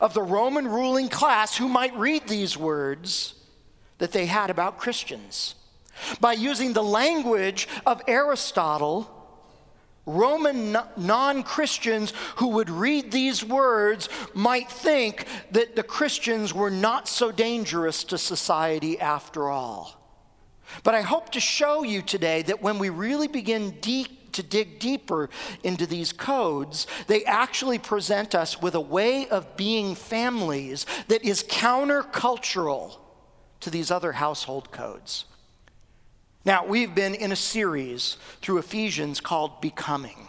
of 0.00 0.14
the 0.14 0.22
Roman 0.22 0.66
ruling 0.66 1.08
class 1.08 1.56
who 1.56 1.68
might 1.68 1.96
read 1.96 2.26
these 2.26 2.56
words 2.56 3.34
that 3.98 4.12
they 4.12 4.26
had 4.26 4.50
about 4.50 4.78
Christians. 4.78 5.54
By 6.20 6.32
using 6.32 6.72
the 6.72 6.82
language 6.82 7.68
of 7.84 8.00
Aristotle, 8.06 9.19
Roman 10.06 10.76
non 10.96 11.42
Christians 11.42 12.12
who 12.36 12.48
would 12.48 12.70
read 12.70 13.10
these 13.10 13.44
words 13.44 14.08
might 14.34 14.70
think 14.70 15.26
that 15.52 15.76
the 15.76 15.82
Christians 15.82 16.54
were 16.54 16.70
not 16.70 17.06
so 17.06 17.30
dangerous 17.30 18.04
to 18.04 18.18
society 18.18 18.98
after 18.98 19.48
all. 19.48 19.96
But 20.82 20.94
I 20.94 21.02
hope 21.02 21.30
to 21.32 21.40
show 21.40 21.82
you 21.82 22.02
today 22.02 22.42
that 22.42 22.62
when 22.62 22.78
we 22.78 22.88
really 22.88 23.28
begin 23.28 23.76
deep, 23.80 24.32
to 24.32 24.42
dig 24.44 24.78
deeper 24.78 25.28
into 25.64 25.86
these 25.86 26.12
codes, 26.12 26.86
they 27.08 27.24
actually 27.24 27.78
present 27.78 28.32
us 28.34 28.62
with 28.62 28.76
a 28.76 28.80
way 28.80 29.28
of 29.28 29.56
being 29.56 29.96
families 29.96 30.86
that 31.08 31.24
is 31.24 31.42
countercultural 31.42 32.96
to 33.58 33.70
these 33.70 33.90
other 33.90 34.12
household 34.12 34.70
codes. 34.70 35.24
Now, 36.44 36.64
we've 36.64 36.94
been 36.94 37.14
in 37.14 37.32
a 37.32 37.36
series 37.36 38.16
through 38.40 38.58
Ephesians 38.58 39.20
called 39.20 39.60
Becoming. 39.60 40.28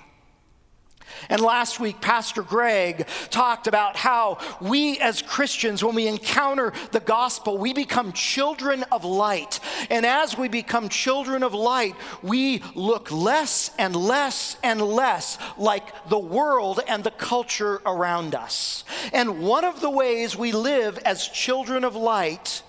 And 1.30 1.40
last 1.40 1.80
week, 1.80 2.02
Pastor 2.02 2.42
Greg 2.42 3.08
talked 3.30 3.68
about 3.68 3.96
how 3.96 4.40
we 4.60 5.00
as 5.00 5.22
Christians, 5.22 5.84
when 5.84 5.96
we 5.96 6.08
encounter 6.08 6.74
the 6.92 7.00
gospel, 7.00 7.58
we 7.58 7.74
become 7.74 8.12
children 8.12 8.84
of 8.92 9.06
light. 9.06 9.62
And 9.90 10.06
as 10.06 10.38
we 10.38 10.50
become 10.50 10.90
children 10.90 11.44
of 11.44 11.54
light, 11.54 11.96
we 12.22 12.62
look 12.76 13.10
less 13.12 13.72
and 13.78 13.96
less 13.96 14.58
and 14.64 14.82
less 14.82 15.38
like 15.58 16.10
the 16.10 16.20
world 16.20 16.82
and 16.88 17.04
the 17.04 17.12
culture 17.12 17.82
around 17.86 18.36
us. 18.36 18.84
And 19.14 19.42
one 19.42 19.64
of 19.64 19.80
the 19.80 19.90
ways 19.90 20.36
we 20.36 20.52
live 20.52 20.98
as 21.00 21.26
children 21.28 21.86
of 21.86 21.96
light 21.96 22.64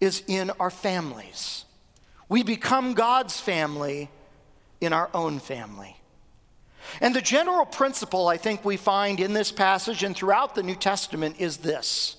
is 0.00 0.22
in 0.26 0.50
our 0.58 0.70
families. 0.70 1.66
We 2.32 2.42
become 2.42 2.94
God's 2.94 3.38
family 3.38 4.08
in 4.80 4.94
our 4.94 5.10
own 5.12 5.38
family. 5.38 5.98
And 6.98 7.14
the 7.14 7.20
general 7.20 7.66
principle 7.66 8.26
I 8.26 8.38
think 8.38 8.64
we 8.64 8.78
find 8.78 9.20
in 9.20 9.34
this 9.34 9.52
passage 9.52 10.02
and 10.02 10.16
throughout 10.16 10.54
the 10.54 10.62
New 10.62 10.74
Testament 10.74 11.36
is 11.38 11.58
this 11.58 12.16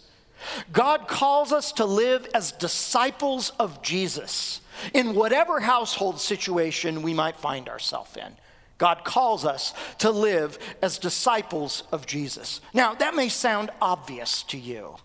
God 0.71 1.07
calls 1.07 1.51
us 1.51 1.71
to 1.71 1.85
live 1.85 2.27
as 2.35 2.51
disciples 2.51 3.53
of 3.57 3.81
Jesus 3.81 4.61
in 4.93 5.15
whatever 5.15 5.61
household 5.61 6.21
situation 6.21 7.01
we 7.01 7.15
might 7.15 7.37
find 7.37 7.67
ourselves 7.67 8.15
in. 8.15 8.37
God 8.77 9.03
calls 9.03 9.45
us 9.45 9.73
to 9.97 10.11
live 10.11 10.59
as 10.83 10.99
disciples 10.99 11.85
of 11.91 12.05
Jesus. 12.05 12.61
Now, 12.71 12.93
that 12.93 13.15
may 13.15 13.29
sound 13.29 13.71
obvious 13.81 14.43
to 14.43 14.59
you. 14.59 14.97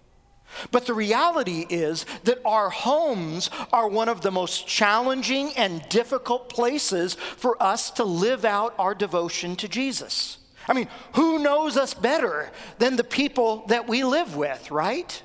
But 0.70 0.86
the 0.86 0.94
reality 0.94 1.66
is 1.68 2.06
that 2.24 2.40
our 2.44 2.70
homes 2.70 3.50
are 3.72 3.88
one 3.88 4.08
of 4.08 4.22
the 4.22 4.30
most 4.30 4.66
challenging 4.66 5.52
and 5.56 5.86
difficult 5.88 6.48
places 6.48 7.14
for 7.14 7.62
us 7.62 7.90
to 7.92 8.04
live 8.04 8.44
out 8.44 8.74
our 8.78 8.94
devotion 8.94 9.56
to 9.56 9.68
Jesus. 9.68 10.38
I 10.66 10.74
mean, 10.74 10.88
who 11.14 11.38
knows 11.38 11.76
us 11.76 11.94
better 11.94 12.50
than 12.78 12.96
the 12.96 13.04
people 13.04 13.64
that 13.68 13.88
we 13.88 14.04
live 14.04 14.36
with, 14.36 14.70
right? 14.70 15.22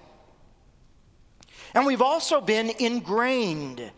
And 1.73 1.85
we've 1.85 2.01
also 2.01 2.39
been 2.39 2.71
ingrained 2.79 3.91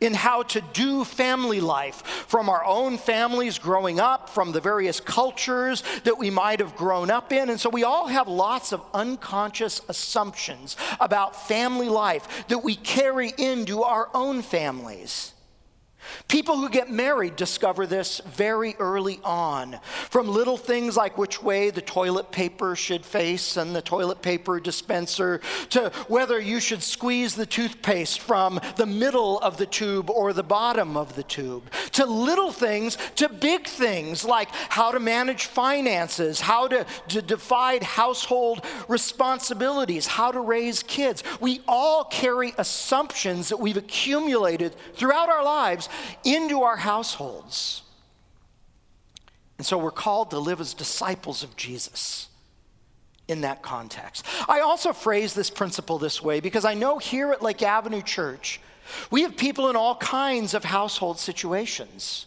in 0.00 0.14
how 0.14 0.42
to 0.44 0.60
do 0.72 1.04
family 1.04 1.60
life 1.60 2.06
from 2.28 2.48
our 2.48 2.64
own 2.64 2.98
families 2.98 3.58
growing 3.58 3.98
up, 4.00 4.30
from 4.30 4.52
the 4.52 4.60
various 4.60 5.00
cultures 5.00 5.82
that 6.04 6.18
we 6.18 6.30
might 6.30 6.60
have 6.60 6.76
grown 6.76 7.10
up 7.10 7.32
in. 7.32 7.50
And 7.50 7.60
so 7.60 7.68
we 7.68 7.84
all 7.84 8.06
have 8.06 8.28
lots 8.28 8.72
of 8.72 8.82
unconscious 8.94 9.80
assumptions 9.88 10.76
about 11.00 11.48
family 11.48 11.88
life 11.88 12.46
that 12.48 12.62
we 12.62 12.74
carry 12.74 13.32
into 13.38 13.82
our 13.82 14.08
own 14.14 14.42
families. 14.42 15.32
People 16.28 16.58
who 16.58 16.68
get 16.68 16.90
married 16.90 17.36
discover 17.36 17.86
this 17.86 18.20
very 18.26 18.74
early 18.78 19.20
on, 19.24 19.78
from 20.10 20.28
little 20.28 20.56
things 20.56 20.96
like 20.96 21.16
which 21.16 21.42
way 21.42 21.70
the 21.70 21.80
toilet 21.80 22.30
paper 22.32 22.76
should 22.76 23.04
face 23.04 23.56
and 23.56 23.74
the 23.74 23.82
toilet 23.82 24.22
paper 24.22 24.60
dispenser, 24.60 25.40
to 25.70 25.90
whether 26.08 26.38
you 26.40 26.60
should 26.60 26.82
squeeze 26.82 27.34
the 27.34 27.46
toothpaste 27.46 28.20
from 28.20 28.60
the 28.76 28.86
middle 28.86 29.38
of 29.40 29.56
the 29.56 29.66
tube 29.66 30.10
or 30.10 30.32
the 30.32 30.42
bottom 30.42 30.96
of 30.96 31.16
the 31.16 31.22
tube, 31.22 31.70
to 31.92 32.04
little 32.04 32.52
things 32.52 32.96
to 33.16 33.28
big 33.28 33.66
things 33.66 34.24
like 34.24 34.48
how 34.50 34.92
to 34.92 35.00
manage 35.00 35.46
finances, 35.46 36.40
how 36.40 36.68
to, 36.68 36.86
to 37.08 37.22
divide 37.22 37.82
household 37.82 38.64
responsibilities, 38.88 40.06
how 40.06 40.30
to 40.30 40.40
raise 40.40 40.82
kids. 40.82 41.22
We 41.40 41.60
all 41.66 42.04
carry 42.04 42.54
assumptions 42.58 43.48
that 43.48 43.58
we've 43.58 43.76
accumulated 43.76 44.74
throughout 44.94 45.28
our 45.28 45.44
lives 45.44 45.88
into 46.24 46.62
our 46.62 46.76
households. 46.76 47.82
And 49.58 49.66
so 49.66 49.76
we're 49.76 49.90
called 49.90 50.30
to 50.30 50.38
live 50.38 50.60
as 50.60 50.72
disciples 50.72 51.42
of 51.42 51.56
Jesus 51.56 52.28
in 53.26 53.42
that 53.42 53.62
context. 53.62 54.24
I 54.48 54.60
also 54.60 54.92
phrase 54.92 55.34
this 55.34 55.50
principle 55.50 55.98
this 55.98 56.22
way 56.22 56.40
because 56.40 56.64
I 56.64 56.74
know 56.74 56.98
here 56.98 57.32
at 57.32 57.42
Lake 57.42 57.62
Avenue 57.62 58.02
Church, 58.02 58.60
we 59.10 59.22
have 59.22 59.36
people 59.36 59.68
in 59.68 59.76
all 59.76 59.96
kinds 59.96 60.54
of 60.54 60.64
household 60.64 61.18
situations. 61.18 62.26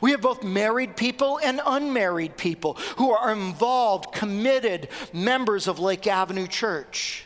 We 0.00 0.12
have 0.12 0.22
both 0.22 0.42
married 0.42 0.96
people 0.96 1.38
and 1.42 1.60
unmarried 1.64 2.36
people 2.36 2.74
who 2.96 3.12
are 3.12 3.32
involved, 3.32 4.12
committed 4.12 4.88
members 5.12 5.68
of 5.68 5.78
Lake 5.78 6.06
Avenue 6.06 6.46
Church. 6.46 7.24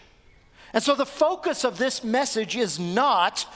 And 0.73 0.83
so 0.83 0.95
the 0.95 1.07
focus 1.07 1.65
of 1.65 1.79
this 1.79 2.05
message 2.05 2.57
is 2.57 2.79
not 2.79 3.47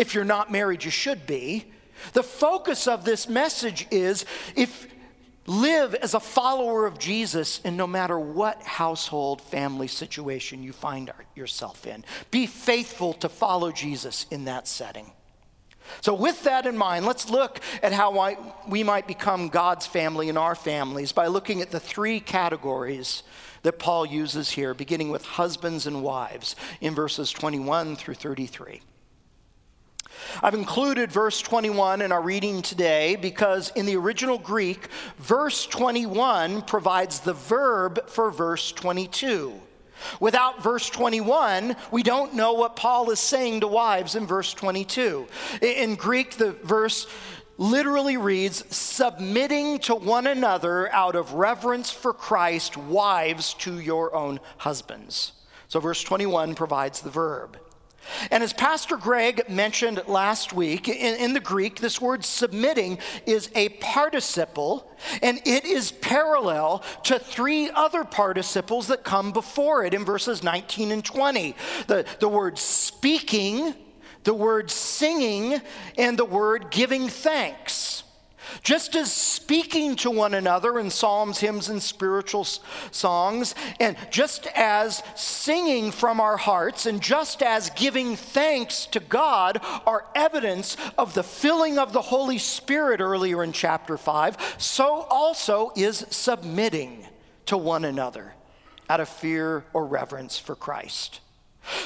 if 0.00 0.14
you're 0.14 0.24
not 0.24 0.50
married, 0.50 0.82
you 0.82 0.90
should 0.90 1.26
be. 1.26 1.66
The 2.14 2.22
focus 2.22 2.88
of 2.88 3.04
this 3.04 3.28
message 3.28 3.86
is 3.90 4.24
if 4.56 4.88
live 5.46 5.94
as 5.94 6.14
a 6.14 6.20
follower 6.20 6.86
of 6.86 6.98
Jesus 6.98 7.60
and 7.64 7.76
no 7.76 7.86
matter 7.86 8.18
what 8.18 8.62
household, 8.62 9.42
family 9.42 9.88
situation 9.88 10.62
you 10.62 10.72
find 10.72 11.12
yourself 11.34 11.86
in. 11.86 12.02
Be 12.30 12.46
faithful 12.46 13.12
to 13.14 13.28
follow 13.28 13.70
Jesus 13.72 14.24
in 14.30 14.46
that 14.46 14.66
setting. 14.66 15.12
So, 16.00 16.14
with 16.14 16.44
that 16.44 16.66
in 16.66 16.78
mind, 16.78 17.04
let's 17.04 17.28
look 17.28 17.60
at 17.82 17.92
how 17.92 18.36
we 18.66 18.82
might 18.82 19.06
become 19.06 19.48
God's 19.48 19.86
family 19.86 20.30
in 20.30 20.36
our 20.38 20.54
families 20.54 21.12
by 21.12 21.26
looking 21.26 21.60
at 21.60 21.72
the 21.72 21.80
three 21.80 22.20
categories 22.20 23.22
that 23.62 23.78
Paul 23.78 24.06
uses 24.06 24.50
here, 24.50 24.72
beginning 24.72 25.10
with 25.10 25.24
husbands 25.24 25.86
and 25.86 26.02
wives 26.02 26.56
in 26.80 26.94
verses 26.94 27.32
21 27.32 27.96
through 27.96 28.14
33. 28.14 28.80
I've 30.42 30.54
included 30.54 31.12
verse 31.12 31.40
21 31.40 32.02
in 32.02 32.12
our 32.12 32.22
reading 32.22 32.62
today 32.62 33.16
because 33.16 33.70
in 33.76 33.86
the 33.86 33.96
original 33.96 34.38
Greek, 34.38 34.88
verse 35.18 35.66
21 35.66 36.62
provides 36.62 37.20
the 37.20 37.34
verb 37.34 38.08
for 38.08 38.30
verse 38.30 38.72
22. 38.72 39.60
Without 40.18 40.62
verse 40.62 40.88
21, 40.88 41.76
we 41.90 42.02
don't 42.02 42.34
know 42.34 42.54
what 42.54 42.76
Paul 42.76 43.10
is 43.10 43.20
saying 43.20 43.60
to 43.60 43.68
wives 43.68 44.14
in 44.14 44.26
verse 44.26 44.54
22. 44.54 45.26
In 45.60 45.94
Greek, 45.94 46.36
the 46.36 46.52
verse 46.52 47.06
literally 47.58 48.16
reads, 48.16 48.64
submitting 48.74 49.78
to 49.80 49.94
one 49.94 50.26
another 50.26 50.90
out 50.92 51.14
of 51.14 51.34
reverence 51.34 51.90
for 51.90 52.14
Christ, 52.14 52.76
wives 52.76 53.52
to 53.54 53.78
your 53.78 54.14
own 54.14 54.40
husbands. 54.56 55.32
So 55.68 55.78
verse 55.78 56.02
21 56.02 56.54
provides 56.54 57.02
the 57.02 57.10
verb. 57.10 57.58
And 58.30 58.42
as 58.42 58.52
Pastor 58.52 58.96
Greg 58.96 59.48
mentioned 59.48 60.02
last 60.06 60.52
week, 60.52 60.88
in, 60.88 61.16
in, 61.16 61.32
the 61.32 61.40
Greek, 61.40 61.80
this 61.80 62.00
word 62.00 62.24
submitting 62.24 62.98
is 63.26 63.50
a 63.54 63.68
participle, 63.68 64.90
and 65.22 65.40
it 65.44 65.64
is 65.64 65.92
parallel 65.92 66.82
to 67.04 67.18
three 67.18 67.70
other 67.70 68.04
participles 68.04 68.88
that 68.88 69.04
come 69.04 69.32
before 69.32 69.84
it 69.84 69.94
in 69.94 70.04
verses 70.04 70.42
19 70.42 70.90
and 70.90 71.04
20. 71.04 71.54
The, 71.86 72.06
the 72.18 72.28
word 72.28 72.58
speaking, 72.58 73.74
the 74.24 74.34
word 74.34 74.70
singing, 74.70 75.60
and 75.96 76.18
the 76.18 76.24
word 76.24 76.70
giving 76.70 77.08
thanks. 77.08 78.02
Just 78.62 78.94
as 78.94 79.12
speaking 79.12 79.96
to 79.96 80.10
one 80.10 80.34
another 80.34 80.78
in 80.78 80.90
psalms, 80.90 81.40
hymns, 81.40 81.68
and 81.68 81.82
spiritual 81.82 82.44
songs, 82.44 83.54
and 83.78 83.96
just 84.10 84.46
as 84.54 85.02
singing 85.14 85.90
from 85.90 86.20
our 86.20 86.36
hearts, 86.36 86.86
and 86.86 87.00
just 87.00 87.42
as 87.42 87.70
giving 87.70 88.16
thanks 88.16 88.86
to 88.86 89.00
God 89.00 89.60
are 89.86 90.06
evidence 90.14 90.76
of 90.98 91.14
the 91.14 91.22
filling 91.22 91.78
of 91.78 91.92
the 91.92 92.02
Holy 92.02 92.38
Spirit 92.38 93.00
earlier 93.00 93.42
in 93.42 93.52
chapter 93.52 93.96
5, 93.96 94.56
so 94.58 95.02
also 95.10 95.72
is 95.76 96.06
submitting 96.10 97.06
to 97.46 97.56
one 97.56 97.84
another 97.84 98.34
out 98.88 99.00
of 99.00 99.08
fear 99.08 99.64
or 99.72 99.86
reverence 99.86 100.38
for 100.38 100.54
Christ. 100.54 101.20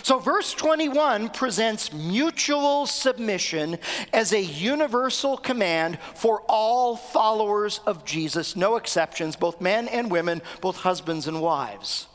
So, 0.02 0.18
verse 0.18 0.52
21 0.54 1.30
presents 1.30 1.92
mutual 1.92 2.86
submission 2.86 3.78
as 4.12 4.32
a 4.32 4.40
universal 4.40 5.36
command 5.36 5.98
for 6.14 6.42
all 6.48 6.96
followers 6.96 7.80
of 7.86 8.04
Jesus, 8.04 8.54
no 8.54 8.76
exceptions, 8.76 9.36
both 9.36 9.60
men 9.60 9.88
and 9.88 10.10
women, 10.10 10.42
both 10.60 10.76
husbands 10.76 11.26
and 11.26 11.40
wives. 11.42 12.06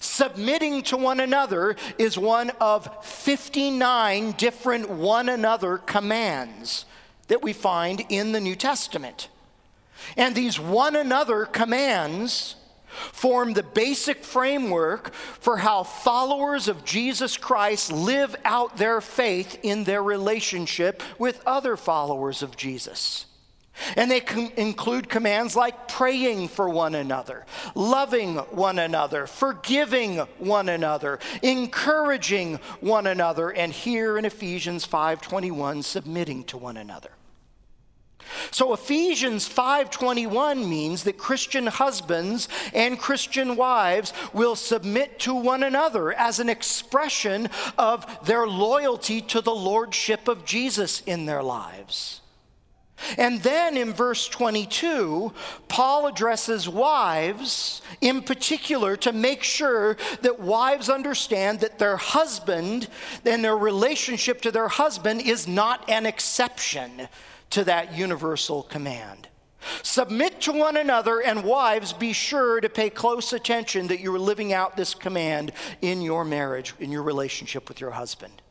Submitting 0.00 0.82
to 0.84 0.96
one 0.96 1.20
another 1.20 1.76
is 1.98 2.16
one 2.16 2.50
of 2.60 3.04
59 3.04 4.32
different 4.32 4.88
one 4.88 5.28
another 5.28 5.78
commands 5.78 6.86
that 7.28 7.42
we 7.42 7.52
find 7.52 8.04
in 8.08 8.32
the 8.32 8.40
New 8.40 8.56
Testament. 8.56 9.28
And 10.16 10.34
these 10.34 10.58
one 10.58 10.96
another 10.96 11.44
commands 11.44 12.56
form 12.92 13.52
the 13.52 13.62
basic 13.62 14.24
framework 14.24 15.12
for 15.14 15.58
how 15.58 15.82
followers 15.82 16.68
of 16.68 16.84
Jesus 16.84 17.36
Christ 17.36 17.92
live 17.92 18.36
out 18.44 18.76
their 18.76 19.00
faith 19.00 19.58
in 19.62 19.84
their 19.84 20.02
relationship 20.02 21.02
with 21.18 21.42
other 21.46 21.76
followers 21.76 22.42
of 22.42 22.56
Jesus. 22.56 23.26
And 23.96 24.10
they 24.10 24.22
include 24.56 25.08
commands 25.08 25.56
like 25.56 25.88
praying 25.88 26.48
for 26.48 26.68
one 26.68 26.94
another, 26.94 27.46
loving 27.74 28.36
one 28.36 28.78
another, 28.78 29.26
forgiving 29.26 30.18
one 30.38 30.68
another, 30.68 31.18
encouraging 31.42 32.56
one 32.80 33.06
another, 33.06 33.50
and 33.50 33.72
here 33.72 34.18
in 34.18 34.24
Ephesians 34.26 34.84
5:21 34.86 35.82
submitting 35.82 36.44
to 36.44 36.58
one 36.58 36.76
another. 36.76 37.12
So 38.50 38.72
Ephesians 38.72 39.48
5:21 39.48 40.68
means 40.68 41.04
that 41.04 41.18
Christian 41.18 41.66
husbands 41.66 42.48
and 42.74 42.98
Christian 42.98 43.56
wives 43.56 44.12
will 44.32 44.56
submit 44.56 45.18
to 45.20 45.34
one 45.34 45.62
another 45.62 46.12
as 46.12 46.38
an 46.38 46.48
expression 46.48 47.48
of 47.78 48.06
their 48.26 48.46
loyalty 48.46 49.20
to 49.22 49.40
the 49.40 49.54
lordship 49.54 50.28
of 50.28 50.44
Jesus 50.44 51.02
in 51.06 51.26
their 51.26 51.42
lives. 51.42 52.20
And 53.18 53.42
then 53.42 53.76
in 53.76 53.92
verse 53.92 54.28
22, 54.28 55.32
Paul 55.68 56.06
addresses 56.06 56.68
wives 56.68 57.82
in 58.00 58.22
particular 58.22 58.96
to 58.98 59.12
make 59.12 59.42
sure 59.42 59.96
that 60.20 60.40
wives 60.40 60.88
understand 60.88 61.60
that 61.60 61.78
their 61.78 61.96
husband 61.96 62.88
and 63.24 63.44
their 63.44 63.56
relationship 63.56 64.40
to 64.42 64.52
their 64.52 64.68
husband 64.68 65.22
is 65.22 65.48
not 65.48 65.88
an 65.90 66.06
exception 66.06 67.08
to 67.52 67.64
that 67.64 67.96
universal 67.96 68.62
command. 68.62 69.28
Submit 69.82 70.40
to 70.42 70.52
one 70.52 70.76
another, 70.76 71.20
and 71.20 71.44
wives, 71.44 71.92
be 71.92 72.12
sure 72.12 72.60
to 72.60 72.68
pay 72.68 72.90
close 72.90 73.32
attention 73.32 73.88
that 73.88 74.00
you 74.00 74.14
are 74.14 74.18
living 74.18 74.52
out 74.52 74.76
this 74.76 74.94
command 74.94 75.52
in 75.80 76.02
your 76.02 76.24
marriage, 76.24 76.74
in 76.80 76.90
your 76.90 77.02
relationship 77.02 77.68
with 77.68 77.80
your 77.80 77.92
husband. 77.92 78.42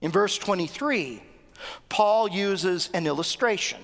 In 0.00 0.10
verse 0.10 0.36
23, 0.36 1.22
Paul 1.88 2.28
uses 2.28 2.90
an 2.92 3.06
illustration. 3.06 3.80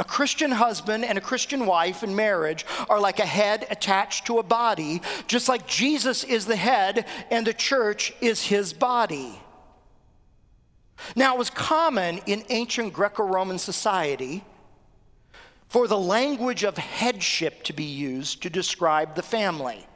A 0.00 0.04
Christian 0.04 0.52
husband 0.52 1.04
and 1.04 1.18
a 1.18 1.22
Christian 1.22 1.66
wife 1.66 2.02
in 2.02 2.14
marriage 2.14 2.64
are 2.88 3.00
like 3.00 3.18
a 3.18 3.26
head 3.26 3.66
attached 3.70 4.26
to 4.26 4.38
a 4.38 4.42
body, 4.44 5.02
just 5.26 5.48
like 5.48 5.66
Jesus 5.66 6.22
is 6.22 6.46
the 6.46 6.56
head 6.56 7.06
and 7.30 7.46
the 7.46 7.54
church 7.54 8.12
is 8.20 8.42
his 8.42 8.72
body. 8.72 9.40
Now, 11.14 11.34
it 11.34 11.38
was 11.38 11.50
common 11.50 12.18
in 12.26 12.44
ancient 12.48 12.92
Greco 12.92 13.24
Roman 13.24 13.58
society 13.58 14.44
for 15.68 15.86
the 15.86 15.98
language 15.98 16.64
of 16.64 16.78
headship 16.78 17.62
to 17.64 17.72
be 17.72 17.84
used 17.84 18.42
to 18.42 18.50
describe 18.50 19.14
the 19.14 19.22
family. 19.22 19.86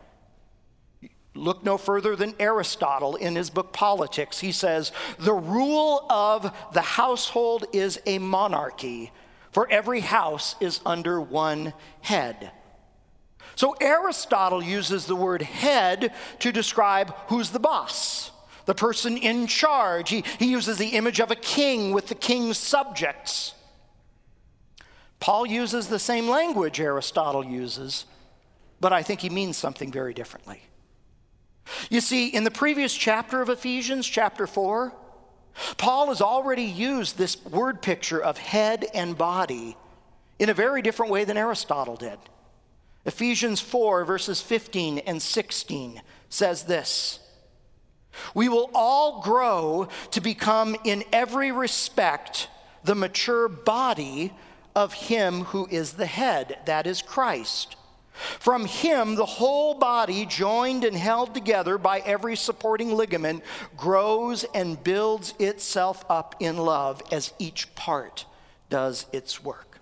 Look 1.34 1.64
no 1.64 1.78
further 1.78 2.14
than 2.14 2.34
Aristotle 2.38 3.16
in 3.16 3.36
his 3.36 3.48
book 3.48 3.72
Politics. 3.72 4.40
He 4.40 4.52
says, 4.52 4.92
The 5.18 5.32
rule 5.32 6.04
of 6.10 6.54
the 6.74 6.82
household 6.82 7.64
is 7.72 7.98
a 8.04 8.18
monarchy, 8.18 9.12
for 9.50 9.70
every 9.70 10.00
house 10.00 10.56
is 10.60 10.80
under 10.84 11.20
one 11.20 11.72
head. 12.02 12.52
So 13.54 13.74
Aristotle 13.80 14.62
uses 14.62 15.06
the 15.06 15.16
word 15.16 15.42
head 15.42 16.12
to 16.40 16.52
describe 16.52 17.14
who's 17.28 17.50
the 17.50 17.58
boss, 17.58 18.30
the 18.72 18.78
person 18.78 19.18
in 19.18 19.46
charge. 19.46 20.08
He, 20.08 20.24
he 20.38 20.46
uses 20.46 20.78
the 20.78 20.96
image 20.96 21.20
of 21.20 21.30
a 21.30 21.36
king 21.36 21.92
with 21.92 22.06
the 22.06 22.14
king's 22.14 22.56
subjects. 22.56 23.52
Paul 25.20 25.44
uses 25.44 25.88
the 25.88 25.98
same 25.98 26.26
language 26.26 26.80
Aristotle 26.80 27.44
uses, 27.44 28.06
but 28.80 28.90
I 28.90 29.02
think 29.02 29.20
he 29.20 29.28
means 29.28 29.58
something 29.58 29.92
very 29.92 30.14
differently. 30.14 30.62
You 31.90 32.00
see, 32.00 32.28
in 32.28 32.44
the 32.44 32.50
previous 32.50 32.94
chapter 32.94 33.42
of 33.42 33.50
Ephesians, 33.50 34.06
chapter 34.06 34.46
4, 34.46 34.90
Paul 35.76 36.06
has 36.06 36.22
already 36.22 36.64
used 36.64 37.18
this 37.18 37.44
word 37.44 37.82
picture 37.82 38.22
of 38.22 38.38
head 38.38 38.86
and 38.94 39.18
body 39.18 39.76
in 40.38 40.48
a 40.48 40.54
very 40.54 40.80
different 40.80 41.12
way 41.12 41.24
than 41.24 41.36
Aristotle 41.36 41.96
did. 41.96 42.18
Ephesians 43.04 43.60
4, 43.60 44.06
verses 44.06 44.40
15 44.40 45.00
and 45.00 45.20
16 45.20 46.00
says 46.30 46.64
this 46.64 47.18
We 48.34 48.48
will 48.48 48.70
all 48.74 49.20
grow 49.22 49.88
to 50.10 50.20
become, 50.20 50.76
in 50.84 51.04
every 51.12 51.52
respect, 51.52 52.48
the 52.84 52.94
mature 52.94 53.48
body 53.48 54.32
of 54.74 54.92
Him 54.92 55.44
who 55.44 55.66
is 55.70 55.92
the 55.92 56.06
head, 56.06 56.58
that 56.66 56.86
is 56.86 57.02
Christ. 57.02 57.76
From 58.12 58.66
him, 58.66 59.14
the 59.14 59.26
whole 59.26 59.74
body, 59.74 60.26
joined 60.26 60.84
and 60.84 60.96
held 60.96 61.34
together 61.34 61.78
by 61.78 62.00
every 62.00 62.36
supporting 62.36 62.94
ligament, 62.94 63.42
grows 63.76 64.44
and 64.54 64.82
builds 64.82 65.34
itself 65.38 66.04
up 66.08 66.36
in 66.38 66.58
love 66.58 67.02
as 67.10 67.32
each 67.38 67.74
part 67.74 68.26
does 68.68 69.06
its 69.12 69.42
work. 69.42 69.80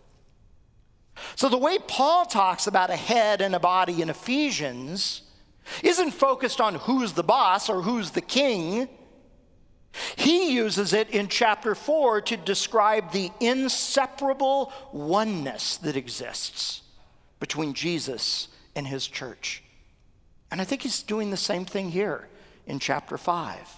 So, 1.34 1.48
the 1.48 1.58
way 1.58 1.78
Paul 1.86 2.24
talks 2.24 2.66
about 2.66 2.90
a 2.90 2.96
head 2.96 3.40
and 3.40 3.54
a 3.54 3.60
body 3.60 4.00
in 4.00 4.08
Ephesians 4.08 5.22
isn't 5.82 6.12
focused 6.12 6.60
on 6.60 6.76
who's 6.76 7.12
the 7.12 7.22
boss 7.22 7.68
or 7.68 7.82
who's 7.82 8.10
the 8.12 8.20
king. 8.20 8.88
He 10.16 10.52
uses 10.52 10.92
it 10.92 11.10
in 11.10 11.28
chapter 11.28 11.74
4 11.74 12.20
to 12.22 12.36
describe 12.36 13.12
the 13.12 13.30
inseparable 13.40 14.72
oneness 14.92 15.76
that 15.78 15.96
exists 15.96 16.82
between 17.40 17.74
Jesus 17.74 18.48
and 18.76 18.86
his 18.86 19.06
church. 19.06 19.62
And 20.50 20.60
I 20.60 20.64
think 20.64 20.82
he's 20.82 21.02
doing 21.02 21.30
the 21.30 21.36
same 21.36 21.64
thing 21.64 21.90
here 21.90 22.28
in 22.66 22.78
chapter 22.78 23.18
5. 23.18 23.68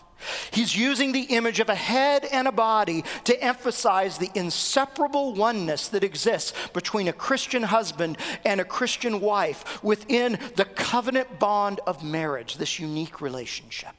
He's 0.50 0.76
using 0.76 1.12
the 1.12 1.22
image 1.22 1.60
of 1.60 1.68
a 1.68 1.74
head 1.74 2.24
and 2.24 2.46
a 2.46 2.52
body 2.52 3.04
to 3.24 3.42
emphasize 3.42 4.18
the 4.18 4.30
inseparable 4.34 5.34
oneness 5.34 5.88
that 5.88 6.04
exists 6.04 6.52
between 6.72 7.08
a 7.08 7.12
Christian 7.12 7.64
husband 7.64 8.18
and 8.44 8.60
a 8.60 8.64
Christian 8.64 9.20
wife 9.20 9.82
within 9.82 10.38
the 10.56 10.64
covenant 10.64 11.38
bond 11.38 11.80
of 11.86 12.04
marriage, 12.04 12.56
this 12.56 12.78
unique 12.78 13.20
relationship. 13.20 13.94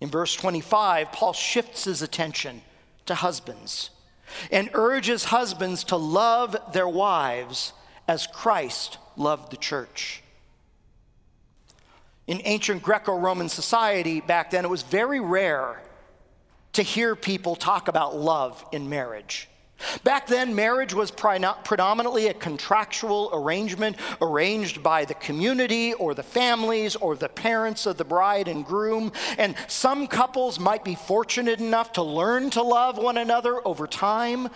In 0.00 0.08
verse 0.10 0.34
25, 0.34 1.12
Paul 1.12 1.32
shifts 1.32 1.84
his 1.84 2.02
attention 2.02 2.62
to 3.06 3.14
husbands 3.14 3.90
and 4.50 4.70
urges 4.74 5.24
husbands 5.24 5.84
to 5.84 5.96
love 5.96 6.56
their 6.72 6.88
wives 6.88 7.72
as 8.06 8.26
Christ 8.26 8.98
loved 9.16 9.50
the 9.50 9.56
church. 9.56 10.22
In 12.28 12.42
ancient 12.44 12.82
Greco 12.82 13.18
Roman 13.18 13.48
society 13.48 14.20
back 14.20 14.50
then, 14.50 14.64
it 14.64 14.70
was 14.70 14.82
very 14.82 15.18
rare 15.18 15.82
to 16.74 16.82
hear 16.82 17.16
people 17.16 17.56
talk 17.56 17.88
about 17.88 18.14
love 18.14 18.64
in 18.70 18.90
marriage. 18.90 19.48
Back 20.04 20.26
then, 20.26 20.54
marriage 20.54 20.92
was 20.92 21.10
predominantly 21.10 22.26
a 22.26 22.34
contractual 22.34 23.30
arrangement 23.32 23.96
arranged 24.20 24.82
by 24.82 25.06
the 25.06 25.14
community 25.14 25.94
or 25.94 26.14
the 26.14 26.22
families 26.22 26.96
or 26.96 27.16
the 27.16 27.28
parents 27.30 27.86
of 27.86 27.96
the 27.96 28.04
bride 28.04 28.48
and 28.48 28.64
groom. 28.64 29.12
And 29.38 29.54
some 29.66 30.06
couples 30.06 30.60
might 30.60 30.84
be 30.84 30.96
fortunate 30.96 31.60
enough 31.60 31.92
to 31.92 32.02
learn 32.02 32.50
to 32.50 32.62
love 32.62 32.98
one 32.98 33.16
another 33.16 33.66
over 33.66 33.86
time, 33.86 34.48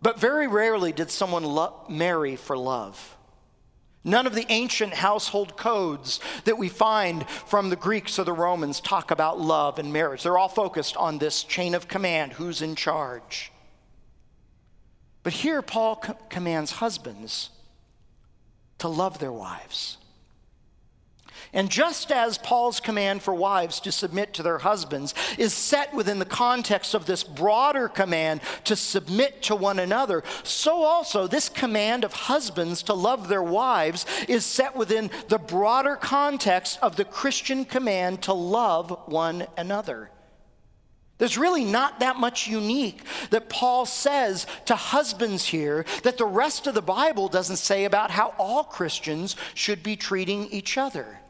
but 0.00 0.20
very 0.20 0.46
rarely 0.46 0.92
did 0.92 1.10
someone 1.10 1.42
lo- 1.42 1.74
marry 1.88 2.36
for 2.36 2.56
love. 2.56 3.16
None 4.04 4.26
of 4.26 4.34
the 4.34 4.46
ancient 4.50 4.92
household 4.92 5.56
codes 5.56 6.20
that 6.44 6.58
we 6.58 6.68
find 6.68 7.28
from 7.28 7.70
the 7.70 7.76
Greeks 7.76 8.18
or 8.18 8.24
the 8.24 8.34
Romans 8.34 8.80
talk 8.80 9.10
about 9.10 9.40
love 9.40 9.78
and 9.78 9.92
marriage. 9.92 10.22
They're 10.22 10.36
all 10.36 10.48
focused 10.48 10.96
on 10.98 11.18
this 11.18 11.42
chain 11.42 11.74
of 11.74 11.88
command 11.88 12.34
who's 12.34 12.60
in 12.60 12.76
charge. 12.76 13.50
But 15.22 15.32
here, 15.32 15.62
Paul 15.62 15.96
commands 16.28 16.72
husbands 16.72 17.48
to 18.78 18.88
love 18.88 19.18
their 19.18 19.32
wives. 19.32 19.96
And 21.54 21.70
just 21.70 22.10
as 22.10 22.36
Paul's 22.36 22.80
command 22.80 23.22
for 23.22 23.32
wives 23.32 23.78
to 23.80 23.92
submit 23.92 24.34
to 24.34 24.42
their 24.42 24.58
husbands 24.58 25.14
is 25.38 25.54
set 25.54 25.94
within 25.94 26.18
the 26.18 26.24
context 26.24 26.94
of 26.94 27.06
this 27.06 27.22
broader 27.22 27.88
command 27.88 28.40
to 28.64 28.74
submit 28.74 29.40
to 29.44 29.54
one 29.54 29.78
another, 29.78 30.24
so 30.42 30.82
also 30.82 31.28
this 31.28 31.48
command 31.48 32.02
of 32.02 32.12
husbands 32.12 32.82
to 32.82 32.92
love 32.92 33.28
their 33.28 33.42
wives 33.42 34.04
is 34.28 34.44
set 34.44 34.74
within 34.74 35.12
the 35.28 35.38
broader 35.38 35.94
context 35.94 36.80
of 36.82 36.96
the 36.96 37.04
Christian 37.04 37.64
command 37.64 38.22
to 38.22 38.32
love 38.32 38.90
one 39.06 39.46
another. 39.56 40.10
There's 41.18 41.38
really 41.38 41.64
not 41.64 42.00
that 42.00 42.16
much 42.16 42.48
unique 42.48 43.00
that 43.30 43.48
Paul 43.48 43.86
says 43.86 44.48
to 44.64 44.74
husbands 44.74 45.44
here 45.44 45.84
that 46.02 46.18
the 46.18 46.26
rest 46.26 46.66
of 46.66 46.74
the 46.74 46.82
Bible 46.82 47.28
doesn't 47.28 47.58
say 47.58 47.84
about 47.84 48.10
how 48.10 48.34
all 48.38 48.64
Christians 48.64 49.36
should 49.54 49.84
be 49.84 49.94
treating 49.94 50.48
each 50.48 50.76
other. 50.76 51.20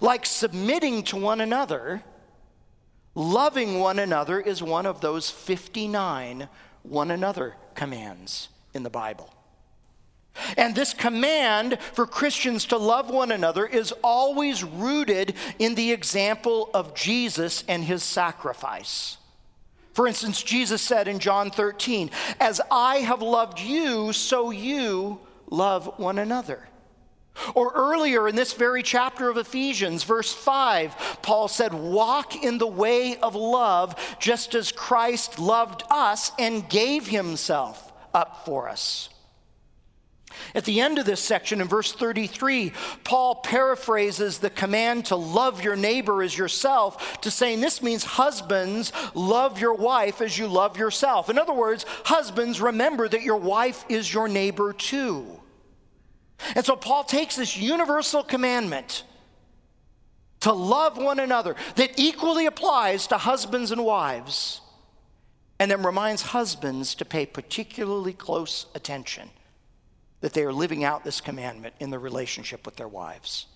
Like 0.00 0.26
submitting 0.26 1.02
to 1.04 1.16
one 1.16 1.40
another, 1.40 2.02
loving 3.14 3.78
one 3.78 3.98
another 3.98 4.40
is 4.40 4.62
one 4.62 4.86
of 4.86 5.00
those 5.00 5.30
59 5.30 6.48
one 6.82 7.10
another 7.10 7.56
commands 7.74 8.48
in 8.74 8.82
the 8.82 8.90
Bible. 8.90 9.32
And 10.56 10.74
this 10.74 10.94
command 10.94 11.78
for 11.92 12.06
Christians 12.06 12.66
to 12.66 12.78
love 12.78 13.10
one 13.10 13.32
another 13.32 13.66
is 13.66 13.92
always 14.02 14.62
rooted 14.64 15.34
in 15.58 15.74
the 15.74 15.92
example 15.92 16.70
of 16.72 16.94
Jesus 16.94 17.64
and 17.68 17.84
his 17.84 18.02
sacrifice. 18.02 19.18
For 19.92 20.06
instance, 20.06 20.42
Jesus 20.42 20.80
said 20.80 21.08
in 21.08 21.18
John 21.18 21.50
13, 21.50 22.10
As 22.38 22.60
I 22.70 22.98
have 22.98 23.22
loved 23.22 23.58
you, 23.58 24.12
so 24.12 24.50
you 24.50 25.20
love 25.50 25.98
one 25.98 26.18
another. 26.18 26.69
Or 27.54 27.72
earlier 27.74 28.28
in 28.28 28.36
this 28.36 28.52
very 28.52 28.82
chapter 28.82 29.28
of 29.28 29.36
Ephesians, 29.36 30.04
verse 30.04 30.32
5, 30.32 31.18
Paul 31.22 31.48
said, 31.48 31.72
Walk 31.72 32.42
in 32.42 32.58
the 32.58 32.66
way 32.66 33.16
of 33.16 33.34
love, 33.34 34.16
just 34.18 34.54
as 34.54 34.72
Christ 34.72 35.38
loved 35.38 35.82
us 35.90 36.32
and 36.38 36.68
gave 36.68 37.06
himself 37.06 37.92
up 38.14 38.44
for 38.44 38.68
us. 38.68 39.08
At 40.54 40.64
the 40.64 40.80
end 40.80 40.98
of 40.98 41.06
this 41.06 41.20
section, 41.20 41.60
in 41.60 41.68
verse 41.68 41.92
33, 41.92 42.72
Paul 43.04 43.36
paraphrases 43.36 44.38
the 44.38 44.50
command 44.50 45.06
to 45.06 45.16
love 45.16 45.62
your 45.62 45.76
neighbor 45.76 46.22
as 46.22 46.36
yourself 46.36 47.20
to 47.22 47.30
saying 47.30 47.60
this 47.60 47.82
means 47.82 48.04
husbands, 48.04 48.92
love 49.14 49.60
your 49.60 49.74
wife 49.74 50.20
as 50.20 50.38
you 50.38 50.46
love 50.46 50.76
yourself. 50.76 51.30
In 51.30 51.38
other 51.38 51.52
words, 51.52 51.84
husbands, 52.04 52.60
remember 52.60 53.08
that 53.08 53.22
your 53.22 53.36
wife 53.36 53.84
is 53.88 54.12
your 54.12 54.28
neighbor 54.28 54.72
too. 54.72 55.39
And 56.54 56.64
so 56.64 56.76
Paul 56.76 57.04
takes 57.04 57.36
this 57.36 57.56
universal 57.56 58.22
commandment 58.22 59.04
to 60.40 60.52
love 60.52 60.96
one 60.96 61.20
another 61.20 61.54
that 61.76 61.98
equally 61.98 62.46
applies 62.46 63.06
to 63.08 63.18
husbands 63.18 63.70
and 63.70 63.84
wives, 63.84 64.60
and 65.58 65.70
then 65.70 65.82
reminds 65.82 66.22
husbands 66.22 66.94
to 66.94 67.04
pay 67.04 67.26
particularly 67.26 68.14
close 68.14 68.66
attention 68.74 69.28
that 70.22 70.32
they 70.32 70.42
are 70.42 70.52
living 70.52 70.84
out 70.84 71.04
this 71.04 71.20
commandment 71.20 71.74
in 71.80 71.90
their 71.90 72.00
relationship 72.00 72.64
with 72.64 72.76
their 72.76 72.88
wives. 72.88 73.46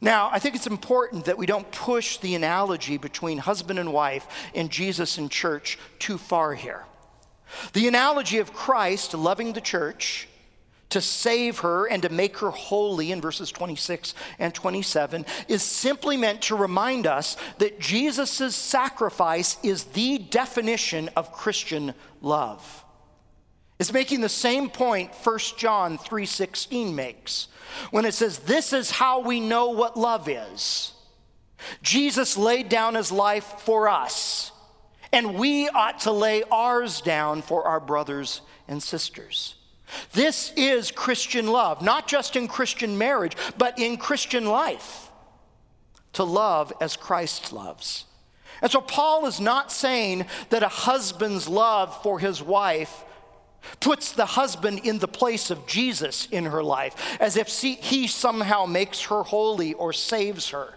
Now, 0.00 0.28
I 0.32 0.38
think 0.38 0.54
it's 0.54 0.66
important 0.66 1.24
that 1.24 1.38
we 1.38 1.46
don't 1.46 1.70
push 1.70 2.18
the 2.18 2.34
analogy 2.34 2.96
between 2.96 3.38
husband 3.38 3.78
and 3.78 3.92
wife 3.92 4.26
and 4.54 4.70
Jesus 4.70 5.18
and 5.18 5.30
church 5.30 5.78
too 5.98 6.18
far 6.18 6.54
here. 6.54 6.84
The 7.72 7.88
analogy 7.88 8.38
of 8.38 8.52
Christ 8.52 9.14
loving 9.14 9.52
the 9.52 9.60
church 9.60 10.28
to 10.90 11.00
save 11.00 11.58
her 11.60 11.86
and 11.86 12.02
to 12.02 12.08
make 12.08 12.38
her 12.38 12.50
holy 12.50 13.10
in 13.10 13.20
verses 13.20 13.50
26 13.50 14.14
and 14.38 14.54
27 14.54 15.26
is 15.48 15.62
simply 15.62 16.16
meant 16.16 16.42
to 16.42 16.54
remind 16.54 17.06
us 17.06 17.36
that 17.58 17.80
Jesus' 17.80 18.54
sacrifice 18.54 19.56
is 19.62 19.84
the 19.84 20.18
definition 20.18 21.10
of 21.16 21.32
Christian 21.32 21.94
love. 22.20 22.84
is 23.80 23.92
making 23.92 24.20
the 24.20 24.28
same 24.28 24.70
point 24.70 25.12
1 25.14 25.38
John 25.58 25.98
3:16 25.98 26.94
makes 26.94 27.48
when 27.90 28.04
it 28.04 28.14
says 28.14 28.38
this 28.40 28.72
is 28.72 28.92
how 28.92 29.18
we 29.20 29.40
know 29.40 29.70
what 29.70 29.96
love 29.96 30.28
is. 30.28 30.92
Jesus 31.82 32.36
laid 32.36 32.68
down 32.68 32.94
his 32.94 33.10
life 33.10 33.54
for 33.60 33.88
us, 33.88 34.52
and 35.12 35.34
we 35.34 35.68
ought 35.68 36.00
to 36.00 36.12
lay 36.12 36.42
ours 36.50 37.00
down 37.00 37.42
for 37.42 37.66
our 37.66 37.80
brothers 37.80 38.42
and 38.68 38.82
sisters. 38.82 39.56
This 40.12 40.52
is 40.56 40.90
Christian 40.90 41.46
love, 41.46 41.82
not 41.82 42.06
just 42.06 42.36
in 42.36 42.48
Christian 42.48 42.98
marriage, 42.98 43.36
but 43.58 43.78
in 43.78 43.96
Christian 43.96 44.46
life. 44.46 45.10
To 46.14 46.24
love 46.24 46.72
as 46.80 46.96
Christ 46.96 47.52
loves. 47.52 48.04
And 48.62 48.70
so 48.70 48.80
Paul 48.80 49.26
is 49.26 49.40
not 49.40 49.72
saying 49.72 50.26
that 50.50 50.62
a 50.62 50.68
husband's 50.68 51.48
love 51.48 52.02
for 52.02 52.18
his 52.18 52.40
wife 52.42 53.04
puts 53.80 54.12
the 54.12 54.26
husband 54.26 54.80
in 54.84 54.98
the 54.98 55.08
place 55.08 55.50
of 55.50 55.66
Jesus 55.66 56.26
in 56.30 56.44
her 56.46 56.62
life, 56.62 57.16
as 57.20 57.36
if 57.36 57.48
he 57.48 58.06
somehow 58.06 58.66
makes 58.66 59.02
her 59.02 59.22
holy 59.22 59.74
or 59.74 59.92
saves 59.92 60.50
her. 60.50 60.74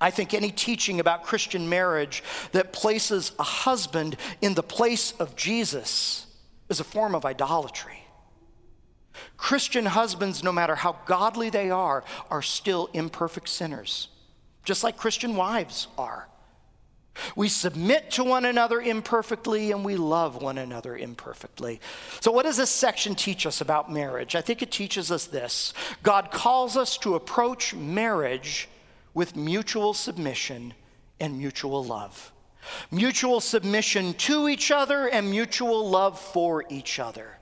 I 0.00 0.10
think 0.10 0.34
any 0.34 0.50
teaching 0.50 1.00
about 1.00 1.24
Christian 1.24 1.68
marriage 1.68 2.22
that 2.52 2.72
places 2.72 3.32
a 3.38 3.42
husband 3.42 4.16
in 4.42 4.54
the 4.54 4.62
place 4.62 5.12
of 5.18 5.34
Jesus 5.34 6.26
is 6.68 6.80
a 6.80 6.84
form 6.84 7.14
of 7.14 7.24
idolatry. 7.24 8.04
Christian 9.36 9.86
husbands, 9.86 10.42
no 10.42 10.52
matter 10.52 10.74
how 10.74 10.96
godly 11.06 11.50
they 11.50 11.70
are, 11.70 12.04
are 12.30 12.42
still 12.42 12.90
imperfect 12.92 13.48
sinners, 13.48 14.08
just 14.64 14.82
like 14.82 14.96
Christian 14.96 15.36
wives 15.36 15.88
are. 15.96 16.28
We 17.36 17.48
submit 17.48 18.10
to 18.12 18.24
one 18.24 18.44
another 18.44 18.80
imperfectly 18.80 19.70
and 19.70 19.84
we 19.84 19.96
love 19.96 20.42
one 20.42 20.58
another 20.58 20.96
imperfectly. 20.96 21.80
So, 22.20 22.32
what 22.32 22.42
does 22.42 22.56
this 22.56 22.70
section 22.70 23.14
teach 23.14 23.46
us 23.46 23.60
about 23.60 23.92
marriage? 23.92 24.34
I 24.34 24.40
think 24.40 24.62
it 24.62 24.72
teaches 24.72 25.12
us 25.12 25.26
this 25.26 25.74
God 26.02 26.32
calls 26.32 26.76
us 26.76 26.98
to 26.98 27.14
approach 27.14 27.72
marriage 27.72 28.68
with 29.14 29.36
mutual 29.36 29.94
submission 29.94 30.74
and 31.20 31.38
mutual 31.38 31.84
love. 31.84 32.32
Mutual 32.90 33.40
submission 33.40 34.14
to 34.14 34.48
each 34.48 34.70
other 34.70 35.08
and 35.08 35.30
mutual 35.30 35.88
love 35.88 36.18
for 36.18 36.64
each 36.68 36.98
other. 36.98 37.38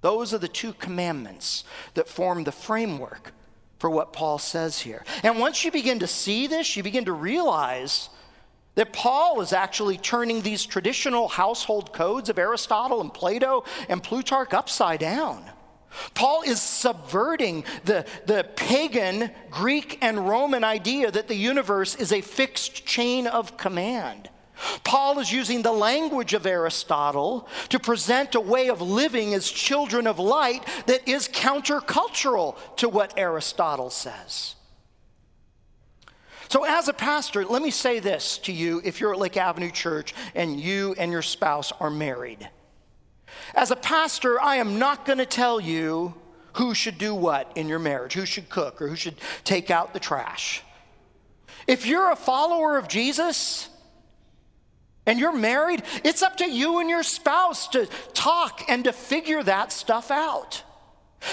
Those 0.00 0.32
are 0.32 0.38
the 0.38 0.48
two 0.48 0.72
commandments 0.72 1.64
that 1.94 2.08
form 2.08 2.44
the 2.44 2.52
framework 2.52 3.32
for 3.78 3.90
what 3.90 4.12
Paul 4.12 4.38
says 4.38 4.80
here. 4.80 5.04
And 5.22 5.38
once 5.38 5.64
you 5.64 5.70
begin 5.70 5.98
to 6.00 6.06
see 6.06 6.46
this, 6.46 6.76
you 6.76 6.82
begin 6.82 7.04
to 7.06 7.12
realize 7.12 8.08
that 8.76 8.92
Paul 8.92 9.40
is 9.40 9.52
actually 9.52 9.96
turning 9.96 10.42
these 10.42 10.64
traditional 10.64 11.28
household 11.28 11.92
codes 11.92 12.28
of 12.28 12.38
Aristotle 12.38 13.00
and 13.00 13.12
Plato 13.12 13.64
and 13.88 14.02
Plutarch 14.02 14.52
upside 14.52 15.00
down. 15.00 15.44
Paul 16.14 16.42
is 16.42 16.60
subverting 16.60 17.64
the, 17.84 18.04
the 18.26 18.46
pagan 18.56 19.30
Greek 19.50 19.98
and 20.02 20.28
Roman 20.28 20.64
idea 20.64 21.10
that 21.10 21.28
the 21.28 21.36
universe 21.36 21.94
is 21.94 22.12
a 22.12 22.20
fixed 22.20 22.86
chain 22.86 23.26
of 23.26 23.56
command. 23.56 24.28
Paul 24.84 25.18
is 25.18 25.32
using 25.32 25.62
the 25.62 25.72
language 25.72 26.32
of 26.32 26.46
Aristotle 26.46 27.46
to 27.68 27.78
present 27.78 28.34
a 28.34 28.40
way 28.40 28.68
of 28.68 28.80
living 28.80 29.34
as 29.34 29.50
children 29.50 30.06
of 30.06 30.18
light 30.18 30.66
that 30.86 31.06
is 31.06 31.28
countercultural 31.28 32.56
to 32.76 32.88
what 32.88 33.14
Aristotle 33.18 33.90
says. 33.90 34.54
So, 36.48 36.64
as 36.64 36.88
a 36.88 36.92
pastor, 36.92 37.44
let 37.44 37.60
me 37.60 37.70
say 37.70 37.98
this 37.98 38.38
to 38.38 38.52
you 38.52 38.80
if 38.84 39.00
you're 39.00 39.12
at 39.12 39.18
Lake 39.18 39.36
Avenue 39.36 39.70
Church 39.70 40.14
and 40.34 40.58
you 40.58 40.94
and 40.96 41.10
your 41.10 41.22
spouse 41.22 41.72
are 41.80 41.90
married. 41.90 42.48
As 43.54 43.70
a 43.70 43.76
pastor, 43.76 44.40
I 44.40 44.56
am 44.56 44.78
not 44.78 45.06
going 45.06 45.18
to 45.18 45.26
tell 45.26 45.60
you 45.60 46.14
who 46.54 46.74
should 46.74 46.98
do 46.98 47.14
what 47.14 47.52
in 47.54 47.68
your 47.68 47.78
marriage, 47.78 48.14
who 48.14 48.26
should 48.26 48.48
cook 48.48 48.80
or 48.80 48.88
who 48.88 48.96
should 48.96 49.16
take 49.44 49.70
out 49.70 49.92
the 49.92 50.00
trash. 50.00 50.62
If 51.66 51.86
you're 51.86 52.10
a 52.10 52.16
follower 52.16 52.78
of 52.78 52.88
Jesus 52.88 53.68
and 55.04 55.18
you're 55.18 55.36
married, 55.36 55.82
it's 56.04 56.22
up 56.22 56.38
to 56.38 56.50
you 56.50 56.78
and 56.78 56.88
your 56.88 57.02
spouse 57.02 57.68
to 57.68 57.86
talk 58.14 58.62
and 58.68 58.84
to 58.84 58.92
figure 58.92 59.42
that 59.42 59.72
stuff 59.72 60.10
out. 60.10 60.62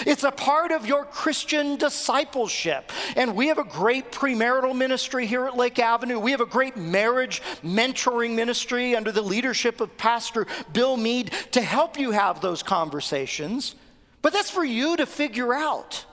It's 0.06 0.24
a 0.24 0.32
part 0.32 0.72
of 0.72 0.86
your 0.86 1.06
Christian 1.06 1.78
discipleship. 1.78 2.92
And 3.16 3.36
we 3.36 3.48
have 3.48 3.58
a 3.58 3.64
great 3.64 4.12
premarital 4.12 4.76
ministry 4.76 5.26
here 5.28 5.46
at 5.46 5.56
Lake 5.56 5.80
Avenue. 5.80 6.20
We 6.20 6.32
have 6.32 6.42
a 6.42 6.46
great 6.46 6.78
marriage 6.78 7.42
mentoring 7.64 8.36
ministry 8.36 8.96
under 8.96 9.12
the 9.12 9.22
leadership 9.22 9.82
of 9.82 9.98
Pastor 9.98 10.48
Bill 10.72 10.98
Mead 10.98 11.32
to 11.52 11.62
help 11.62 12.00
you 12.00 12.12
have 12.12 12.42
those 12.42 12.64
conversations. 12.64 13.76
But 14.22 14.34
that's 14.34 14.50
for 14.50 14.64
you 14.64 14.98
to 14.98 15.06
figure 15.06 15.54
out. 15.54 16.06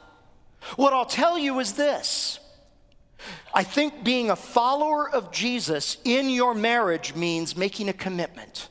What 0.76 0.92
I'll 0.92 1.06
tell 1.06 1.38
you 1.38 1.58
is 1.60 1.72
this 1.72 2.38
I 3.54 3.64
think 3.64 4.04
being 4.04 4.30
a 4.30 4.36
follower 4.36 5.10
of 5.10 5.32
Jesus 5.32 5.98
in 6.04 6.30
your 6.30 6.54
marriage 6.54 7.14
means 7.14 7.56
making 7.56 7.88
a 7.88 7.92
commitment 7.92 8.68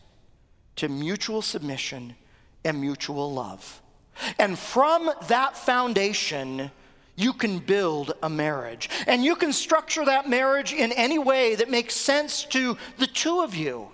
to 0.78 0.88
mutual 0.88 1.42
submission 1.42 2.16
and 2.64 2.80
mutual 2.80 3.34
love. 3.34 3.82
And 4.38 4.58
from 4.58 5.12
that 5.28 5.58
foundation, 5.58 6.72
you 7.20 7.34
can 7.34 7.60
build 7.60 8.14
a 8.24 8.30
marriage. 8.30 8.90
And 9.06 9.24
you 9.24 9.36
can 9.36 9.52
structure 9.52 10.06
that 10.06 10.30
marriage 10.30 10.72
in 10.72 10.94
any 10.94 11.20
way 11.20 11.56
that 11.56 11.70
makes 11.70 11.94
sense 11.94 12.44
to 12.46 12.78
the 12.98 13.08
two 13.08 13.42
of 13.42 13.54
you. 13.54 13.90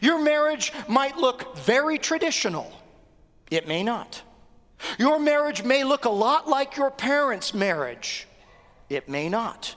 Your 0.00 0.18
marriage 0.18 0.72
might 0.88 1.18
look 1.18 1.58
very 1.58 1.98
traditional, 1.98 2.72
it 3.50 3.68
may 3.68 3.82
not. 3.82 4.22
Your 4.98 5.18
marriage 5.18 5.62
may 5.62 5.84
look 5.84 6.06
a 6.06 6.10
lot 6.10 6.48
like 6.48 6.76
your 6.76 6.90
parents' 6.90 7.52
marriage, 7.52 8.26
it 8.88 9.08
may 9.10 9.28
not. 9.28 9.76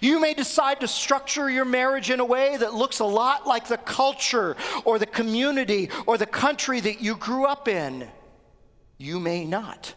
You 0.00 0.18
may 0.18 0.34
decide 0.34 0.80
to 0.80 0.88
structure 0.88 1.48
your 1.48 1.64
marriage 1.64 2.10
in 2.10 2.20
a 2.20 2.24
way 2.24 2.56
that 2.56 2.74
looks 2.74 2.98
a 2.98 3.04
lot 3.04 3.46
like 3.46 3.68
the 3.68 3.76
culture 3.76 4.56
or 4.84 4.98
the 4.98 5.06
community 5.06 5.90
or 6.06 6.18
the 6.18 6.26
country 6.26 6.80
that 6.80 7.00
you 7.00 7.14
grew 7.16 7.44
up 7.44 7.68
in 7.68 8.08
you 8.98 9.18
may 9.20 9.44
not. 9.44 9.94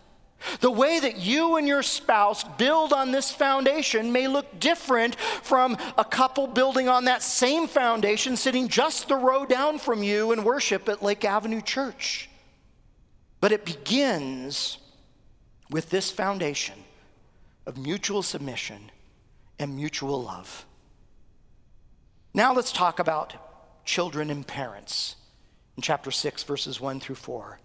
The 0.60 0.72
way 0.72 1.00
that 1.00 1.18
you 1.18 1.58
and 1.58 1.68
your 1.68 1.84
spouse 1.84 2.44
build 2.44 2.94
on 2.94 3.12
this 3.12 3.32
foundation 3.32 4.12
may 4.12 4.28
look 4.28 4.60
different 4.60 5.16
from 5.16 5.78
a 5.98 6.06
couple 6.06 6.48
building 6.48 6.90
on 6.90 7.06
that 7.06 7.22
same 7.22 7.68
foundation 7.68 8.36
sitting 8.36 8.68
just 8.68 9.08
the 9.08 9.16
row 9.16 9.46
down 9.46 9.78
from 9.78 10.02
you 10.02 10.32
in 10.32 10.44
worship 10.44 10.90
at 10.90 11.04
Lake 11.04 11.26
Avenue 11.26 11.62
Church. 11.62 12.30
But 13.40 13.52
it 13.52 13.66
begins 13.66 14.78
with 15.70 15.90
this 15.90 16.12
foundation 16.12 16.76
of 17.66 17.78
mutual 17.78 18.24
submission 18.24 18.92
and 19.60 19.76
mutual 19.76 20.24
love. 20.24 20.66
Now 22.34 22.54
let's 22.54 22.72
talk 22.72 23.00
about 23.00 23.86
children 23.86 24.30
and 24.30 24.46
parents 24.46 25.16
in 25.76 25.84
chapter 25.84 26.12
6, 26.12 26.44
verses 26.44 26.82
1 26.82 27.00
through 27.00 27.16
4. 27.16 27.60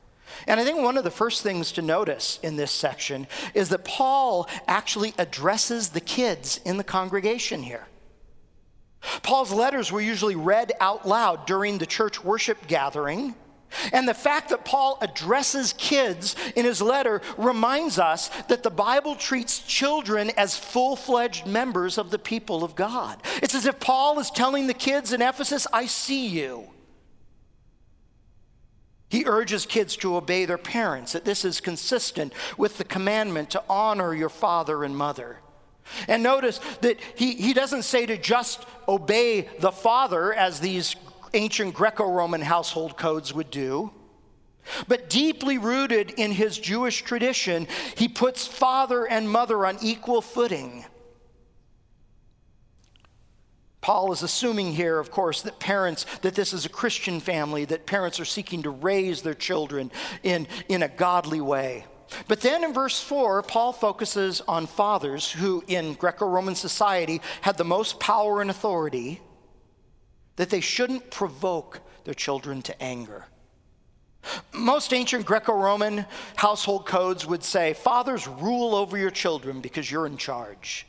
And 0.46 0.60
I 0.60 0.64
think 0.64 0.80
one 0.80 0.96
of 0.96 1.04
the 1.04 1.10
first 1.10 1.42
things 1.42 1.72
to 1.72 1.82
notice 1.82 2.38
in 2.42 2.56
this 2.56 2.70
section 2.70 3.26
is 3.54 3.68
that 3.70 3.84
Paul 3.84 4.48
actually 4.66 5.14
addresses 5.18 5.90
the 5.90 6.00
kids 6.00 6.60
in 6.64 6.76
the 6.76 6.84
congregation 6.84 7.62
here. 7.62 7.86
Paul's 9.22 9.52
letters 9.52 9.92
were 9.92 10.00
usually 10.00 10.36
read 10.36 10.72
out 10.80 11.06
loud 11.06 11.46
during 11.46 11.78
the 11.78 11.86
church 11.86 12.24
worship 12.24 12.66
gathering. 12.66 13.34
And 13.92 14.08
the 14.08 14.14
fact 14.14 14.50
that 14.50 14.64
Paul 14.64 14.98
addresses 15.00 15.74
kids 15.76 16.36
in 16.54 16.64
his 16.64 16.80
letter 16.80 17.20
reminds 17.36 17.98
us 17.98 18.30
that 18.48 18.62
the 18.62 18.70
Bible 18.70 19.16
treats 19.16 19.58
children 19.58 20.30
as 20.36 20.56
full 20.56 20.96
fledged 20.96 21.46
members 21.46 21.98
of 21.98 22.10
the 22.10 22.18
people 22.18 22.64
of 22.64 22.74
God. 22.74 23.20
It's 23.42 23.54
as 23.54 23.66
if 23.66 23.78
Paul 23.80 24.18
is 24.18 24.30
telling 24.30 24.66
the 24.66 24.74
kids 24.74 25.12
in 25.12 25.20
Ephesus, 25.20 25.66
I 25.72 25.86
see 25.86 26.26
you. 26.26 26.68
He 29.08 29.24
urges 29.26 29.66
kids 29.66 29.96
to 29.98 30.16
obey 30.16 30.44
their 30.44 30.58
parents, 30.58 31.12
that 31.12 31.24
this 31.24 31.44
is 31.44 31.60
consistent 31.60 32.32
with 32.58 32.78
the 32.78 32.84
commandment 32.84 33.50
to 33.50 33.62
honor 33.68 34.14
your 34.14 34.28
father 34.28 34.82
and 34.82 34.96
mother. 34.96 35.38
And 36.08 36.22
notice 36.22 36.60
that 36.80 36.98
he, 37.14 37.34
he 37.34 37.52
doesn't 37.52 37.84
say 37.84 38.06
to 38.06 38.16
just 38.16 38.66
obey 38.88 39.48
the 39.60 39.70
father 39.70 40.32
as 40.34 40.58
these 40.58 40.96
ancient 41.34 41.74
Greco 41.74 42.10
Roman 42.10 42.40
household 42.40 42.96
codes 42.96 43.32
would 43.32 43.50
do. 43.50 43.92
But 44.88 45.08
deeply 45.08 45.58
rooted 45.58 46.10
in 46.10 46.32
his 46.32 46.58
Jewish 46.58 47.02
tradition, 47.02 47.68
he 47.96 48.08
puts 48.08 48.46
father 48.48 49.06
and 49.06 49.30
mother 49.30 49.64
on 49.64 49.78
equal 49.80 50.20
footing. 50.20 50.84
Paul 53.86 54.10
is 54.10 54.24
assuming 54.24 54.72
here, 54.72 54.98
of 54.98 55.12
course, 55.12 55.42
that 55.42 55.60
parents, 55.60 56.06
that 56.22 56.34
this 56.34 56.52
is 56.52 56.66
a 56.66 56.68
Christian 56.68 57.20
family, 57.20 57.64
that 57.66 57.86
parents 57.86 58.18
are 58.18 58.24
seeking 58.24 58.64
to 58.64 58.70
raise 58.70 59.22
their 59.22 59.32
children 59.32 59.92
in, 60.24 60.48
in 60.68 60.82
a 60.82 60.88
godly 60.88 61.40
way. 61.40 61.84
But 62.26 62.40
then 62.40 62.64
in 62.64 62.72
verse 62.72 63.00
4, 63.00 63.44
Paul 63.44 63.72
focuses 63.72 64.40
on 64.48 64.66
fathers 64.66 65.30
who, 65.30 65.62
in 65.68 65.94
Greco 65.94 66.26
Roman 66.26 66.56
society, 66.56 67.20
had 67.42 67.58
the 67.58 67.64
most 67.64 68.00
power 68.00 68.40
and 68.40 68.50
authority, 68.50 69.20
that 70.34 70.50
they 70.50 70.60
shouldn't 70.60 71.12
provoke 71.12 71.78
their 72.02 72.12
children 72.12 72.62
to 72.62 72.82
anger. 72.82 73.26
Most 74.52 74.92
ancient 74.92 75.26
Greco 75.26 75.52
Roman 75.52 76.06
household 76.34 76.86
codes 76.86 77.24
would 77.24 77.44
say, 77.44 77.72
Fathers, 77.72 78.26
rule 78.26 78.74
over 78.74 78.98
your 78.98 79.12
children 79.12 79.60
because 79.60 79.88
you're 79.88 80.06
in 80.06 80.16
charge. 80.16 80.88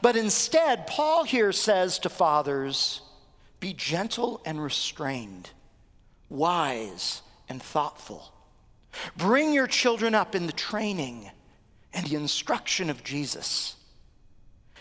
But 0.00 0.16
instead, 0.16 0.86
Paul 0.86 1.24
here 1.24 1.52
says 1.52 1.98
to 2.00 2.08
fathers, 2.08 3.00
Be 3.60 3.72
gentle 3.72 4.40
and 4.44 4.62
restrained, 4.62 5.50
wise 6.28 7.22
and 7.48 7.62
thoughtful. 7.62 8.32
Bring 9.16 9.52
your 9.52 9.66
children 9.66 10.14
up 10.14 10.34
in 10.34 10.46
the 10.46 10.52
training 10.52 11.30
and 11.92 12.06
the 12.06 12.16
instruction 12.16 12.90
of 12.90 13.04
Jesus. 13.04 13.76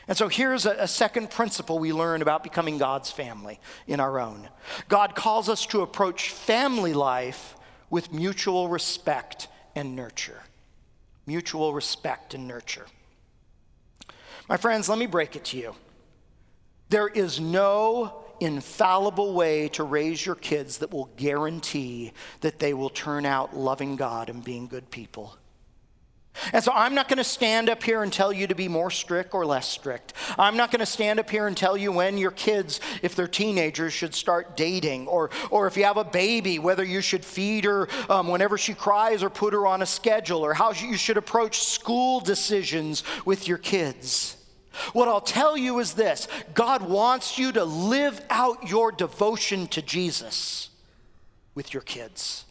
And 0.07 0.17
so 0.17 0.27
here's 0.27 0.65
a, 0.65 0.71
a, 0.71 0.87
second 0.87 1.29
principle 1.29 1.79
we 1.79 1.93
learn 1.93 2.21
about 2.21 2.43
becoming 2.43 2.77
God's 2.77 3.11
family 3.11 3.59
in 3.87 3.99
our 3.99 4.19
own. 4.19 4.49
God 4.89 5.15
calls 5.15 5.47
us 5.47 5.65
to 5.67 5.81
approach 5.81 6.31
family 6.31 6.93
life 6.93 7.55
with 7.89 8.11
mutual 8.11 8.67
respect 8.67 9.47
and 9.75 9.95
nurture. 9.95 10.41
Mutual 11.25 11.73
respect 11.73 12.33
and 12.33 12.47
nurture. 12.47 12.87
My 14.49 14.57
friends, 14.57 14.89
let 14.89 14.97
me 14.97 15.05
break 15.05 15.35
it 15.35 15.45
to 15.45 15.57
you. 15.57 15.75
There 16.89 17.07
is 17.07 17.39
no 17.39 18.25
infallible 18.39 19.33
way 19.33 19.69
to 19.69 19.83
raise 19.83 20.25
your 20.25 20.35
kids 20.35 20.79
that 20.79 20.91
will 20.91 21.09
guarantee 21.15 22.11
that 22.41 22.59
they 22.59 22.73
will 22.73 22.89
turn 22.89 23.25
out 23.25 23.55
loving 23.55 23.95
God 23.95 24.29
and 24.29 24.43
being 24.43 24.67
good 24.67 24.89
people. 24.91 25.37
And 26.53 26.63
so 26.63 26.71
I'm 26.73 26.95
not 26.95 27.07
going 27.07 27.17
to 27.17 27.23
stand 27.23 27.69
up 27.69 27.83
here 27.83 28.03
and 28.03 28.11
tell 28.11 28.31
you 28.31 28.47
to 28.47 28.55
be 28.55 28.67
more 28.67 28.89
strict 28.89 29.33
or 29.33 29.45
less 29.45 29.67
strict. 29.67 30.13
I'm 30.39 30.57
not 30.57 30.71
going 30.71 30.79
to 30.79 30.85
stand 30.85 31.19
up 31.19 31.29
here 31.29 31.45
and 31.45 31.55
tell 31.55 31.75
you 31.75 31.91
when 31.91 32.17
your 32.17 32.31
kids, 32.31 32.79
if 33.01 33.15
they're 33.15 33.27
teenagers, 33.27 33.93
should 33.93 34.15
start 34.15 34.55
dating, 34.55 35.07
or, 35.07 35.29
or 35.49 35.67
if 35.67 35.75
you 35.75 35.83
have 35.83 35.97
a 35.97 36.03
baby, 36.03 36.57
whether 36.57 36.83
you 36.83 37.01
should 37.01 37.25
feed 37.25 37.65
her 37.65 37.87
um, 38.09 38.27
whenever 38.27 38.57
she 38.57 38.73
cries 38.73 39.23
or 39.23 39.29
put 39.29 39.53
her 39.53 39.67
on 39.67 39.81
a 39.81 39.85
schedule, 39.85 40.39
or 40.39 40.53
how 40.53 40.71
you 40.71 40.97
should 40.97 41.17
approach 41.17 41.59
school 41.59 42.19
decisions 42.21 43.03
with 43.25 43.47
your 43.47 43.57
kids. 43.57 44.37
What 44.93 45.09
I'll 45.09 45.21
tell 45.21 45.57
you 45.57 45.79
is 45.79 45.93
this 45.93 46.27
God 46.53 46.81
wants 46.81 47.37
you 47.37 47.51
to 47.51 47.65
live 47.65 48.21
out 48.29 48.69
your 48.69 48.91
devotion 48.91 49.67
to 49.67 49.81
Jesus 49.81 50.69
with 51.55 51.73
your 51.73 51.83
kids. 51.83 52.45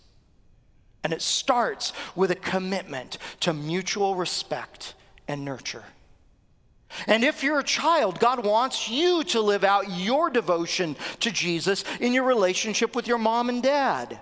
And 1.03 1.13
it 1.13 1.23
starts 1.23 1.93
with 2.15 2.31
a 2.31 2.37
commitment 2.37 3.19
to 3.41 3.53
mutual 3.53 4.15
respect 4.15 4.95
and 5.27 5.45
nurture. 5.45 5.85
And 7.07 7.25
if 7.25 7.43
you're 7.43 7.61
a 7.61 7.65
child, 7.65 8.19
God 8.19 8.45
wants 8.45 8.89
you 8.89 9.23
to 9.25 9.41
live 9.41 9.65
out 9.65 9.91
your 9.91 10.29
devotion 10.29 10.97
to 11.21 11.31
Jesus 11.31 11.85
in 12.01 12.13
your 12.13 12.25
relationship 12.25 12.97
with 12.97 13.07
your 13.07 13.19
mom 13.19 13.49
and 13.49 13.63
dad. 13.63 14.19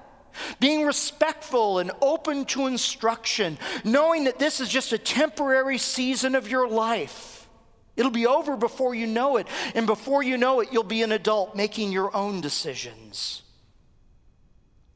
Being 0.61 0.85
respectful 0.85 1.79
and 1.79 1.91
open 2.01 2.45
to 2.47 2.67
instruction, 2.67 3.59
knowing 3.85 4.25
that 4.25 4.39
this 4.39 4.61
is 4.61 4.69
just 4.69 4.93
a 4.93 4.99
temporary 4.99 5.79
season 5.79 6.35
of 6.35 6.49
your 6.49 6.69
life. 6.69 7.49
It'll 7.97 8.13
be 8.13 8.27
over 8.27 8.57
before 8.57 8.95
you 8.95 9.09
know 9.09 9.39
it. 9.39 9.49
And 9.75 9.87
before 9.87 10.23
you 10.23 10.37
know 10.37 10.61
it, 10.61 10.69
you'll 10.71 10.85
be 10.85 11.03
an 11.03 11.11
adult 11.11 11.57
making 11.57 11.91
your 11.91 12.15
own 12.15 12.41
decisions. 12.41 13.43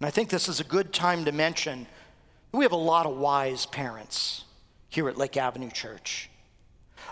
And 0.02 0.08
I 0.08 0.10
think 0.10 0.30
this 0.30 0.48
is 0.48 0.58
a 0.58 0.64
good 0.64 0.92
time 0.92 1.26
to 1.26 1.30
mention 1.30 1.86
we 2.50 2.64
have 2.64 2.72
a 2.72 2.76
lot 2.76 3.06
of 3.06 3.18
wise 3.18 3.66
parents 3.66 4.42
here 4.88 5.08
at 5.08 5.16
Lake 5.16 5.36
Avenue 5.36 5.70
Church. 5.70 6.28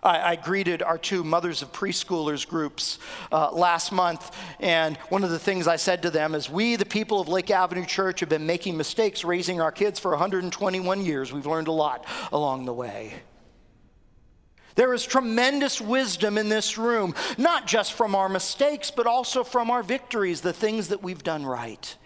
I, 0.03 0.33
I 0.33 0.35
greeted 0.35 0.83
our 0.83 0.99
two 0.99 1.23
mothers 1.23 1.63
of 1.63 1.71
preschoolers 1.71 2.45
groups 2.49 2.99
uh, 3.31 3.53
last 3.53 3.93
month, 3.93 4.37
and 4.59 4.97
one 5.09 5.23
of 5.23 5.31
the 5.31 5.39
things 5.39 5.69
I 5.69 5.77
said 5.77 6.03
to 6.03 6.11
them 6.11 6.35
is 6.35 6.51
We, 6.51 6.75
the 6.75 6.85
people 6.85 7.21
of 7.21 7.29
Lake 7.29 7.53
Avenue 7.53 7.87
Church, 7.87 8.19
have 8.19 8.29
been 8.29 8.45
making 8.45 8.77
mistakes 8.77 9.23
raising 9.23 9.61
our 9.61 9.71
kids 9.71 10.01
for 10.01 10.11
121 10.11 11.05
years. 11.05 11.33
We've 11.33 11.47
learned 11.47 11.69
a 11.69 11.73
lot 11.73 12.05
along 12.33 12.65
the 12.65 12.75
way. 12.75 13.15
There 14.75 14.93
is 14.93 15.07
tremendous 15.07 15.81
wisdom 15.81 16.37
in 16.37 16.49
this 16.49 16.77
room, 16.77 17.15
not 17.39 17.69
just 17.69 17.93
from 17.93 18.17
our 18.17 18.29
mistakes, 18.29 18.91
but 18.91 19.07
also 19.07 19.45
from 19.45 19.71
our 19.71 19.85
victories, 19.85 20.41
the 20.41 20.53
things 20.53 20.89
that 20.89 21.05
we've 21.05 21.23
done 21.23 21.47
right. 21.47 21.97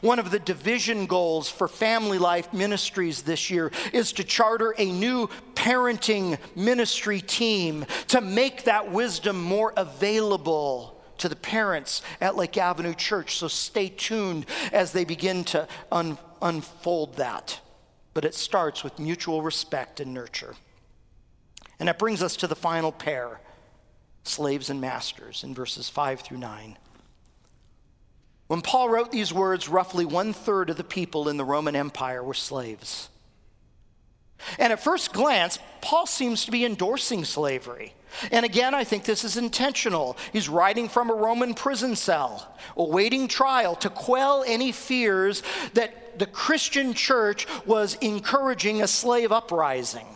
One 0.00 0.18
of 0.18 0.30
the 0.30 0.38
division 0.38 1.06
goals 1.06 1.48
for 1.48 1.68
Family 1.68 2.18
Life 2.18 2.52
Ministries 2.52 3.22
this 3.22 3.50
year 3.50 3.70
is 3.92 4.12
to 4.14 4.24
charter 4.24 4.74
a 4.78 4.90
new 4.90 5.28
parenting 5.54 6.38
ministry 6.54 7.20
team 7.20 7.86
to 8.08 8.20
make 8.20 8.64
that 8.64 8.90
wisdom 8.90 9.40
more 9.42 9.72
available 9.76 11.02
to 11.18 11.28
the 11.28 11.36
parents 11.36 12.02
at 12.20 12.36
Lake 12.36 12.58
Avenue 12.58 12.94
Church. 12.94 13.36
So 13.36 13.48
stay 13.48 13.88
tuned 13.88 14.46
as 14.72 14.92
they 14.92 15.04
begin 15.04 15.44
to 15.44 15.66
un- 15.90 16.18
unfold 16.42 17.16
that. 17.16 17.60
But 18.14 18.24
it 18.24 18.34
starts 18.34 18.82
with 18.82 18.98
mutual 18.98 19.42
respect 19.42 20.00
and 20.00 20.12
nurture. 20.12 20.54
And 21.78 21.88
that 21.88 21.98
brings 21.98 22.22
us 22.22 22.36
to 22.36 22.46
the 22.46 22.56
final 22.56 22.92
pair 22.92 23.40
slaves 24.24 24.70
and 24.70 24.80
masters 24.80 25.44
in 25.44 25.54
verses 25.54 25.88
5 25.88 26.20
through 26.20 26.38
9. 26.38 26.76
When 28.46 28.62
Paul 28.62 28.88
wrote 28.88 29.10
these 29.10 29.32
words, 29.32 29.68
roughly 29.68 30.04
one 30.04 30.32
third 30.32 30.70
of 30.70 30.76
the 30.76 30.84
people 30.84 31.28
in 31.28 31.36
the 31.36 31.44
Roman 31.44 31.74
Empire 31.74 32.22
were 32.22 32.34
slaves. 32.34 33.08
And 34.58 34.72
at 34.72 34.82
first 34.82 35.12
glance, 35.12 35.58
Paul 35.80 36.06
seems 36.06 36.44
to 36.44 36.50
be 36.50 36.64
endorsing 36.64 37.24
slavery. 37.24 37.94
And 38.30 38.44
again, 38.44 38.74
I 38.74 38.84
think 38.84 39.04
this 39.04 39.24
is 39.24 39.36
intentional. 39.36 40.16
He's 40.32 40.48
writing 40.48 40.88
from 40.88 41.10
a 41.10 41.14
Roman 41.14 41.54
prison 41.54 41.96
cell, 41.96 42.54
awaiting 42.76 43.28
trial 43.28 43.74
to 43.76 43.90
quell 43.90 44.44
any 44.46 44.72
fears 44.72 45.42
that 45.74 46.18
the 46.18 46.26
Christian 46.26 46.94
church 46.94 47.46
was 47.66 47.94
encouraging 47.96 48.80
a 48.80 48.86
slave 48.86 49.32
uprising. 49.32 50.06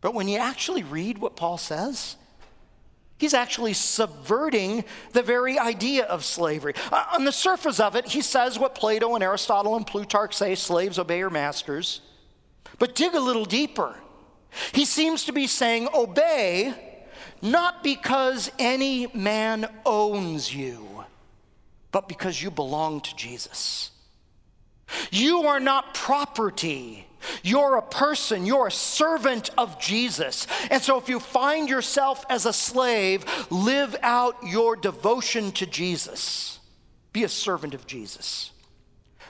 But 0.00 0.14
when 0.14 0.28
you 0.28 0.38
actually 0.38 0.82
read 0.82 1.18
what 1.18 1.36
Paul 1.36 1.58
says, 1.58 2.16
He's 3.20 3.34
actually 3.34 3.74
subverting 3.74 4.82
the 5.12 5.22
very 5.22 5.58
idea 5.58 6.06
of 6.06 6.24
slavery. 6.24 6.72
Uh, 6.90 7.04
on 7.12 7.26
the 7.26 7.32
surface 7.32 7.78
of 7.78 7.94
it, 7.94 8.06
he 8.06 8.22
says 8.22 8.58
what 8.58 8.74
Plato 8.74 9.14
and 9.14 9.22
Aristotle 9.22 9.76
and 9.76 9.86
Plutarch 9.86 10.34
say 10.34 10.54
slaves 10.54 10.98
obey 10.98 11.18
your 11.18 11.28
masters. 11.28 12.00
But 12.78 12.94
dig 12.94 13.14
a 13.14 13.20
little 13.20 13.44
deeper. 13.44 13.94
He 14.72 14.86
seems 14.86 15.26
to 15.26 15.32
be 15.32 15.46
saying, 15.46 15.90
obey 15.92 16.74
not 17.42 17.84
because 17.84 18.50
any 18.58 19.08
man 19.12 19.68
owns 19.84 20.54
you, 20.54 21.04
but 21.92 22.08
because 22.08 22.42
you 22.42 22.50
belong 22.50 23.02
to 23.02 23.14
Jesus. 23.16 23.90
You 25.10 25.42
are 25.42 25.60
not 25.60 25.92
property 25.92 27.06
you're 27.42 27.76
a 27.76 27.82
person, 27.82 28.46
you're 28.46 28.68
a 28.68 28.72
servant 28.72 29.50
of 29.58 29.80
Jesus. 29.80 30.46
And 30.70 30.82
so 30.82 30.98
if 30.98 31.08
you 31.08 31.20
find 31.20 31.68
yourself 31.68 32.24
as 32.28 32.46
a 32.46 32.52
slave, 32.52 33.24
live 33.50 33.96
out 34.02 34.36
your 34.44 34.76
devotion 34.76 35.52
to 35.52 35.66
Jesus. 35.66 36.60
Be 37.12 37.24
a 37.24 37.28
servant 37.28 37.74
of 37.74 37.86
Jesus. 37.86 38.52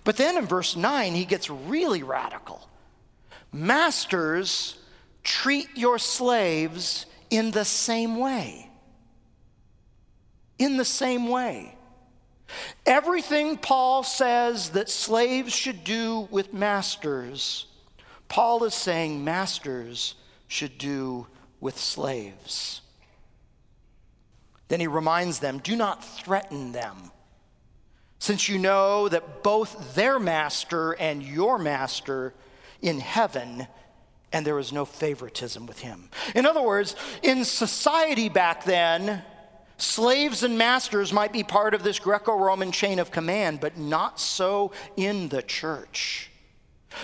But 0.05 0.17
then 0.17 0.37
in 0.37 0.47
verse 0.47 0.77
9, 0.77 1.15
he 1.15 1.25
gets 1.25 1.51
really 1.51 2.03
radical. 2.03 2.69
Masters, 3.53 4.79
treat 5.23 5.69
your 5.75 5.99
slaves 5.99 7.07
in 7.31 7.51
the 7.51 7.65
same 7.65 8.17
way. 8.17 8.71
In 10.59 10.77
the 10.77 10.85
same 10.85 11.29
way. 11.29 11.75
Everything 12.85 13.57
Paul 13.57 14.03
says 14.03 14.71
that 14.71 14.89
slaves 14.89 15.53
should 15.53 15.85
do 15.85 16.29
with 16.31 16.53
masters 16.53 17.67
Paul 18.31 18.63
is 18.63 18.75
saying 18.75 19.25
masters 19.25 20.15
should 20.47 20.79
do 20.79 21.27
with 21.61 21.77
slaves. 21.77 22.81
Then 24.69 24.79
he 24.79 24.87
reminds 24.87 25.41
them 25.41 25.59
do 25.59 25.77
not 25.77 26.05
threaten 26.05 26.71
them, 26.71 27.11
since 28.21 28.49
you 28.49 28.57
know 28.57 29.09
that 29.09 29.43
both 29.43 29.97
their 29.97 30.21
master 30.21 30.93
and 30.93 31.25
your 31.25 31.59
master 31.59 32.33
in 32.81 33.01
heaven, 33.01 33.67
and 34.33 34.47
there 34.47 34.61
is 34.61 34.73
no 34.73 34.85
favoritism 34.85 35.67
with 35.67 35.81
him. 35.81 36.09
In 36.37 36.47
other 36.47 36.63
words, 36.63 36.95
in 37.25 37.45
society 37.45 38.29
back 38.29 38.65
then, 38.65 39.25
slaves 39.77 40.45
and 40.45 40.57
masters 40.57 41.13
might 41.13 41.33
be 41.33 41.43
part 41.43 41.75
of 41.75 41.83
this 41.83 41.99
Greco 41.99 42.37
Roman 42.39 42.71
chain 42.71 43.01
of 43.01 43.11
command, 43.11 43.59
but 43.59 43.77
not 43.77 44.21
so 44.21 44.71
in 44.97 45.31
the 45.31 45.43
church. 45.43 46.30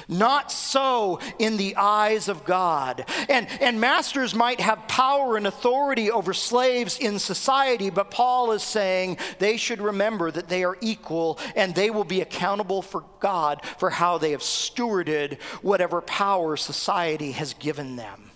Not 0.08 0.50
so 0.52 1.20
in 1.38 1.56
the 1.56 1.76
eyes 1.76 2.28
of 2.28 2.44
God. 2.44 3.04
And, 3.28 3.46
and 3.60 3.80
masters 3.80 4.34
might 4.34 4.60
have 4.60 4.88
power 4.88 5.36
and 5.36 5.46
authority 5.46 6.10
over 6.10 6.32
slaves 6.32 6.98
in 6.98 7.18
society, 7.18 7.90
but 7.90 8.10
Paul 8.10 8.52
is 8.52 8.62
saying 8.62 9.18
they 9.38 9.56
should 9.56 9.80
remember 9.80 10.30
that 10.30 10.48
they 10.48 10.64
are 10.64 10.76
equal 10.80 11.38
and 11.54 11.74
they 11.74 11.90
will 11.90 12.04
be 12.04 12.20
accountable 12.20 12.82
for 12.82 13.04
God 13.20 13.64
for 13.78 13.90
how 13.90 14.18
they 14.18 14.32
have 14.32 14.40
stewarded 14.40 15.40
whatever 15.62 16.00
power 16.00 16.56
society 16.56 17.32
has 17.32 17.54
given 17.54 17.96
them. 17.96 18.30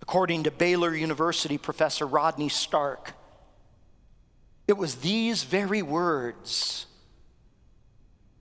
According 0.00 0.44
to 0.44 0.50
Baylor 0.50 0.94
University 0.94 1.58
professor 1.58 2.06
Rodney 2.06 2.48
Stark, 2.48 3.14
it 4.66 4.76
was 4.76 4.96
these 4.96 5.44
very 5.44 5.82
words 5.82 6.86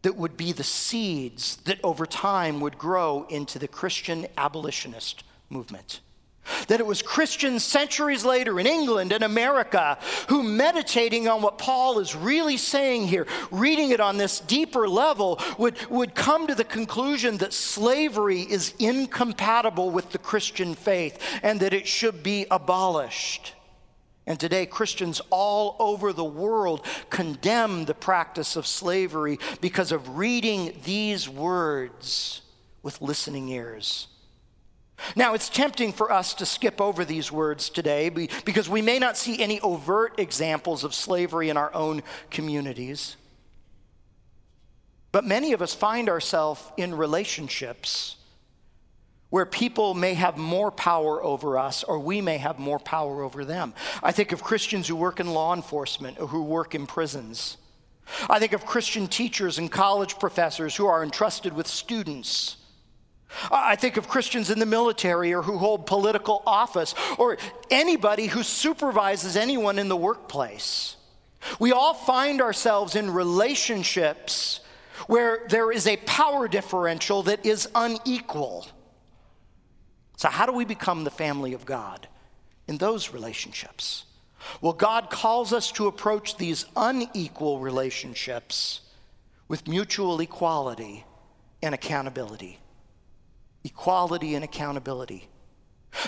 that 0.01 0.15
would 0.15 0.37
be 0.37 0.51
the 0.51 0.63
seeds 0.63 1.57
that 1.65 1.79
over 1.83 2.05
time 2.05 2.59
would 2.59 2.77
grow 2.77 3.25
into 3.29 3.59
the 3.59 3.67
Christian 3.67 4.27
abolitionist 4.37 5.23
movement. 5.49 5.99
That 6.67 6.79
it 6.79 6.87
was 6.87 7.03
Christians 7.03 7.63
centuries 7.63 8.25
later 8.25 8.59
in 8.59 8.65
England 8.65 9.11
and 9.11 9.23
America 9.23 9.99
who, 10.27 10.41
meditating 10.41 11.27
on 11.27 11.43
what 11.43 11.59
Paul 11.59 11.99
is 11.99 12.15
really 12.15 12.57
saying 12.57 13.07
here, 13.07 13.27
reading 13.51 13.91
it 13.91 13.99
on 13.99 14.17
this 14.17 14.39
deeper 14.39 14.89
level, 14.89 15.39
would, 15.59 15.77
would 15.89 16.15
come 16.15 16.47
to 16.47 16.55
the 16.55 16.63
conclusion 16.63 17.37
that 17.37 17.53
slavery 17.53 18.41
is 18.41 18.73
incompatible 18.79 19.91
with 19.91 20.11
the 20.11 20.17
Christian 20.17 20.73
faith 20.73 21.19
and 21.43 21.59
that 21.59 21.73
it 21.73 21.87
should 21.87 22.23
be 22.23 22.47
abolished. 22.49 23.53
And 24.27 24.39
today, 24.39 24.65
Christians 24.65 25.19
all 25.29 25.75
over 25.79 26.13
the 26.13 26.23
world 26.23 26.85
condemn 27.09 27.85
the 27.85 27.95
practice 27.95 28.55
of 28.55 28.67
slavery 28.67 29.39
because 29.61 29.91
of 29.91 30.17
reading 30.17 30.73
these 30.83 31.27
words 31.27 32.41
with 32.83 33.01
listening 33.01 33.49
ears. 33.49 34.07
Now, 35.15 35.33
it's 35.33 35.49
tempting 35.49 35.93
for 35.93 36.11
us 36.11 36.35
to 36.35 36.45
skip 36.45 36.79
over 36.79 37.03
these 37.03 37.31
words 37.31 37.69
today 37.69 38.09
because 38.09 38.69
we 38.69 38.83
may 38.83 38.99
not 38.99 39.17
see 39.17 39.41
any 39.41 39.59
overt 39.61 40.19
examples 40.19 40.83
of 40.83 40.93
slavery 40.93 41.49
in 41.49 41.57
our 41.57 41.73
own 41.73 42.03
communities. 42.29 43.15
But 45.11 45.25
many 45.25 45.53
of 45.53 45.61
us 45.61 45.73
find 45.73 46.07
ourselves 46.07 46.61
in 46.77 46.95
relationships 46.95 48.17
where 49.31 49.45
people 49.45 49.95
may 49.95 50.13
have 50.13 50.37
more 50.37 50.69
power 50.69 51.23
over 51.23 51.57
us 51.57 51.83
or 51.83 51.97
we 51.97 52.21
may 52.21 52.37
have 52.37 52.59
more 52.59 52.77
power 52.77 53.23
over 53.23 53.43
them. 53.43 53.73
I 54.03 54.11
think 54.11 54.33
of 54.33 54.43
Christians 54.43 54.87
who 54.87 54.95
work 54.95 55.19
in 55.19 55.33
law 55.33 55.55
enforcement 55.55 56.19
or 56.19 56.27
who 56.27 56.43
work 56.43 56.75
in 56.75 56.85
prisons. 56.85 57.57
I 58.29 58.39
think 58.39 58.51
of 58.53 58.65
Christian 58.65 59.07
teachers 59.07 59.57
and 59.57 59.71
college 59.71 60.19
professors 60.19 60.75
who 60.75 60.85
are 60.85 61.01
entrusted 61.01 61.53
with 61.53 61.65
students. 61.65 62.57
I 63.49 63.77
think 63.77 63.95
of 63.95 64.09
Christians 64.09 64.49
in 64.49 64.59
the 64.59 64.65
military 64.65 65.33
or 65.33 65.41
who 65.41 65.57
hold 65.57 65.85
political 65.85 66.43
office 66.45 66.93
or 67.17 67.37
anybody 67.69 68.27
who 68.27 68.43
supervises 68.43 69.37
anyone 69.37 69.79
in 69.79 69.87
the 69.87 69.95
workplace. 69.95 70.97
We 71.57 71.71
all 71.71 71.93
find 71.93 72.41
ourselves 72.41 72.97
in 72.97 73.09
relationships 73.09 74.59
where 75.07 75.45
there 75.49 75.71
is 75.71 75.87
a 75.87 75.95
power 75.97 76.49
differential 76.49 77.23
that 77.23 77.45
is 77.45 77.69
unequal. 77.73 78.67
So, 80.21 80.29
how 80.29 80.45
do 80.45 80.51
we 80.51 80.65
become 80.65 81.03
the 81.03 81.09
family 81.09 81.53
of 81.53 81.65
God 81.65 82.07
in 82.67 82.77
those 82.77 83.11
relationships? 83.11 84.05
Well, 84.61 84.73
God 84.73 85.09
calls 85.09 85.51
us 85.51 85.71
to 85.71 85.87
approach 85.87 86.37
these 86.37 86.67
unequal 86.75 87.57
relationships 87.57 88.81
with 89.47 89.67
mutual 89.67 90.19
equality 90.19 91.05
and 91.63 91.73
accountability 91.73 92.59
equality 93.63 94.35
and 94.35 94.43
accountability. 94.43 95.27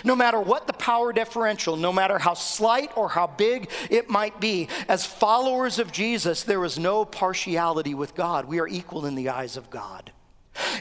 No 0.03 0.15
matter 0.15 0.39
what 0.39 0.67
the 0.67 0.73
power 0.73 1.11
differential, 1.11 1.75
no 1.75 1.91
matter 1.91 2.19
how 2.19 2.35
slight 2.35 2.95
or 2.95 3.09
how 3.09 3.25
big 3.25 3.71
it 3.89 4.11
might 4.11 4.39
be, 4.39 4.67
as 4.87 5.07
followers 5.07 5.79
of 5.79 5.91
Jesus, 5.91 6.43
there 6.43 6.63
is 6.63 6.77
no 6.77 7.03
partiality 7.03 7.95
with 7.95 8.13
God. 8.13 8.45
We 8.45 8.59
are 8.59 8.67
equal 8.67 9.07
in 9.07 9.15
the 9.15 9.29
eyes 9.29 9.57
of 9.57 9.71
God. 9.71 10.11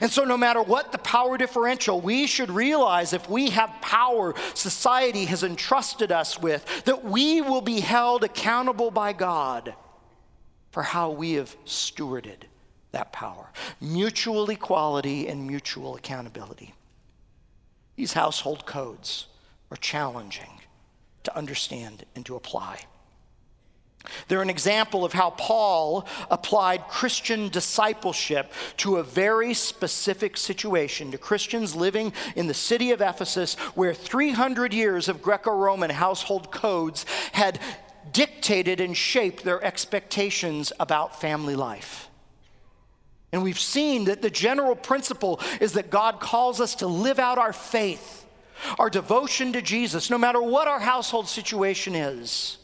And 0.03 0.11
so, 0.11 0.24
no 0.24 0.36
matter 0.36 0.61
what 0.61 0.90
the 0.90 0.98
power 0.98 1.38
differential, 1.38 2.00
we 2.00 2.26
should 2.26 2.50
realize 2.50 3.12
if 3.12 3.30
we 3.30 3.50
have 3.50 3.72
power 3.80 4.34
society 4.53 5.26
has 5.26 5.44
entrusted 5.44 6.11
us 6.11 6.40
with, 6.40 6.84
that 6.86 7.05
we 7.05 7.40
will 7.40 7.61
be 7.61 7.78
held 7.78 8.24
accountable 8.24 8.90
by 8.90 9.12
God 9.12 9.76
for 10.72 10.82
how 10.82 11.12
we 11.12 11.34
have 11.34 11.57
stewarded 11.64 12.48
that 12.90 13.12
power 13.12 13.53
mutual 13.80 14.50
equality 14.50 15.28
and 15.28 15.46
mutual 15.46 15.94
accountability. 15.94 16.74
These 17.94 18.14
household 18.14 18.66
codes 18.66 19.28
are 19.70 19.76
challenging 19.76 20.62
to 21.22 21.36
understand 21.36 22.07
and 22.16 22.26
to 22.26 22.34
apply. 22.34 22.86
They're 24.28 24.42
an 24.42 24.50
example 24.50 25.05
of 25.05 25.12
how 25.12 25.30
Paul 25.30 26.07
applied 26.30 26.88
Christian 26.88 27.48
discipleship 27.48 28.53
to 28.78 28.96
a 28.96 29.03
very 29.03 29.55
specific 29.55 30.36
situation, 30.36 31.11
to 31.12 31.18
Christians 31.18 31.76
living 31.76 32.12
in 32.34 32.46
the 32.46 32.55
city 32.55 32.90
of 32.90 33.00
Ephesus, 33.00 33.55
where 33.74 33.94
300 33.94 34.72
years 34.72 35.09
of 35.09 35.22
Greco 35.22 35.53
Roman 35.53 35.90
household 35.90 36.50
codes 36.50 37.07
had 37.32 37.61
dictated 38.12 38.80
and 38.80 38.96
shaped 38.96 39.44
their 39.44 39.62
expectations 39.64 40.72
about 40.80 41.20
family 41.20 41.57
life. 41.57 42.09
And 43.32 43.42
we've 43.42 43.59
seen 43.59 44.05
that 44.05 44.20
the 44.20 44.30
general 44.30 44.76
principle 44.76 45.40
is 45.61 45.72
that 45.72 45.90
God 45.90 46.20
calls 46.20 46.61
us 46.61 46.74
to 46.76 46.86
live 46.86 47.18
out 47.18 47.38
our 47.38 47.53
faith, 47.53 48.26
our 48.78 48.90
devotion 48.90 49.55
to 49.55 49.62
Jesus, 49.62 50.11
no 50.11 50.18
matter 50.18 50.42
what 50.42 50.68
our 50.68 50.80
household 50.80 51.28
situation 51.28 51.94
is. 51.94 52.59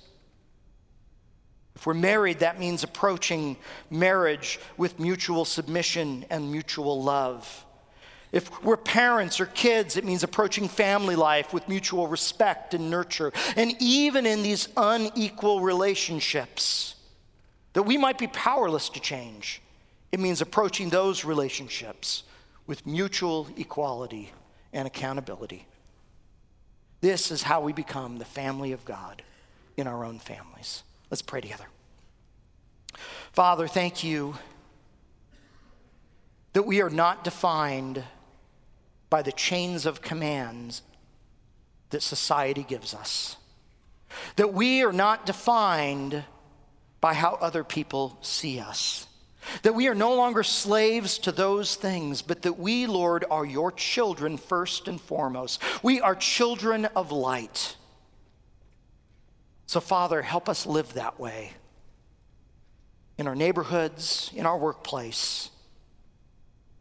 If 1.79 1.87
we're 1.87 1.95
married, 1.95 2.41
that 2.41 2.59
means 2.59 2.83
approaching 2.83 3.57
marriage 3.89 4.59
with 4.76 4.99
mutual 4.99 5.45
submission 5.45 6.24
and 6.29 6.51
mutual 6.51 7.01
love. 7.05 7.64
If 8.33 8.64
we're 8.64 8.76
parents 8.76 9.39
or 9.39 9.47
kids, 9.47 9.97
it 9.97 10.05
means 10.05 10.24
approaching 10.24 10.66
family 10.66 11.14
life 11.14 11.55
with 11.55 11.68
mutual 11.68 12.09
respect 12.09 12.74
and 12.74 12.91
nurture. 12.91 13.33
And 13.55 13.76
even 13.79 14.26
in 14.26 14.43
these 14.43 14.68
unequal 14.76 15.61
relationships 15.61 16.97
that 17.74 17.85
we 17.85 17.97
might 17.97 18.18
be 18.18 18.26
powerless 18.26 18.89
to 18.89 19.01
change, 19.01 19.62
it 20.11 20.18
means 20.18 20.41
approaching 20.41 20.91
those 20.91 21.24
relationships 21.24 22.24
with 22.66 22.89
mutual 22.89 23.47
equality 23.57 24.33
and 24.72 24.89
accountability. 24.89 25.64
This 27.03 27.31
is 27.31 27.45
how 27.45 27.61
we 27.61 27.72
become 27.72 28.18
the 28.18 28.24
family 28.24 28.72
of 28.72 28.85
God 28.85 29.22
in 29.76 29.87
our 29.87 30.05
own 30.05 30.18
families. 30.18 30.83
Let's 31.11 31.23
pray 31.23 31.41
together. 31.41 31.67
Father, 33.33 33.67
thank 33.67 34.05
you 34.05 34.35
that 36.53 36.65
we 36.65 36.81
are 36.81 36.91
not 36.91 37.25
defined 37.25 38.03
by 39.11 39.23
the 39.23 39.33
chains 39.33 39.87
of 39.87 40.03
commands 40.03 40.83
that 41.91 42.03
society 42.03 42.63
gives 42.63 42.95
us, 42.95 43.37
that 44.37 44.53
we 44.53 44.83
are 44.83 44.93
not 44.93 45.25
defined 45.25 46.25
by 47.01 47.15
how 47.15 47.39
other 47.41 47.65
people 47.65 48.19
see 48.21 48.59
us. 48.59 49.07
That 49.63 49.75
we 49.75 49.89
are 49.89 49.95
no 49.95 50.15
longer 50.15 50.43
slaves 50.43 51.17
to 51.21 51.33
those 51.33 51.75
things, 51.75 52.21
but 52.21 52.43
that 52.43 52.59
we, 52.59 52.87
Lord, 52.87 53.25
are 53.31 53.47
your 53.47 53.73
children 53.73 54.37
first 54.37 54.89
and 54.89 55.01
foremost. 55.01 55.63
We 55.83 56.03
are 56.03 56.15
children 56.15 56.85
of 56.87 57.13
light. 57.13 57.77
So, 59.69 59.81
Father, 59.81 60.23
help 60.23 60.49
us 60.49 60.64
live 60.64 60.95
that 60.95 61.21
way 61.21 61.53
in 63.19 63.27
our 63.27 63.35
neighborhoods, 63.35 64.31
in 64.35 64.47
our 64.47 64.57
workplace, 64.57 65.51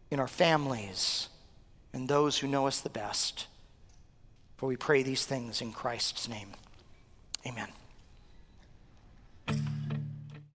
in 0.09 0.21
our 0.21 0.27
families, 0.27 1.27
and 1.91 2.07
those 2.07 2.37
who 2.37 2.47
know 2.47 2.65
us 2.65 2.79
the 2.79 2.89
best. 2.89 3.47
For 4.55 4.67
we 4.67 4.77
pray 4.77 5.03
these 5.03 5.25
things 5.25 5.61
in 5.61 5.73
Christ's 5.73 6.29
name. 6.29 6.51
Amen. 7.45 7.67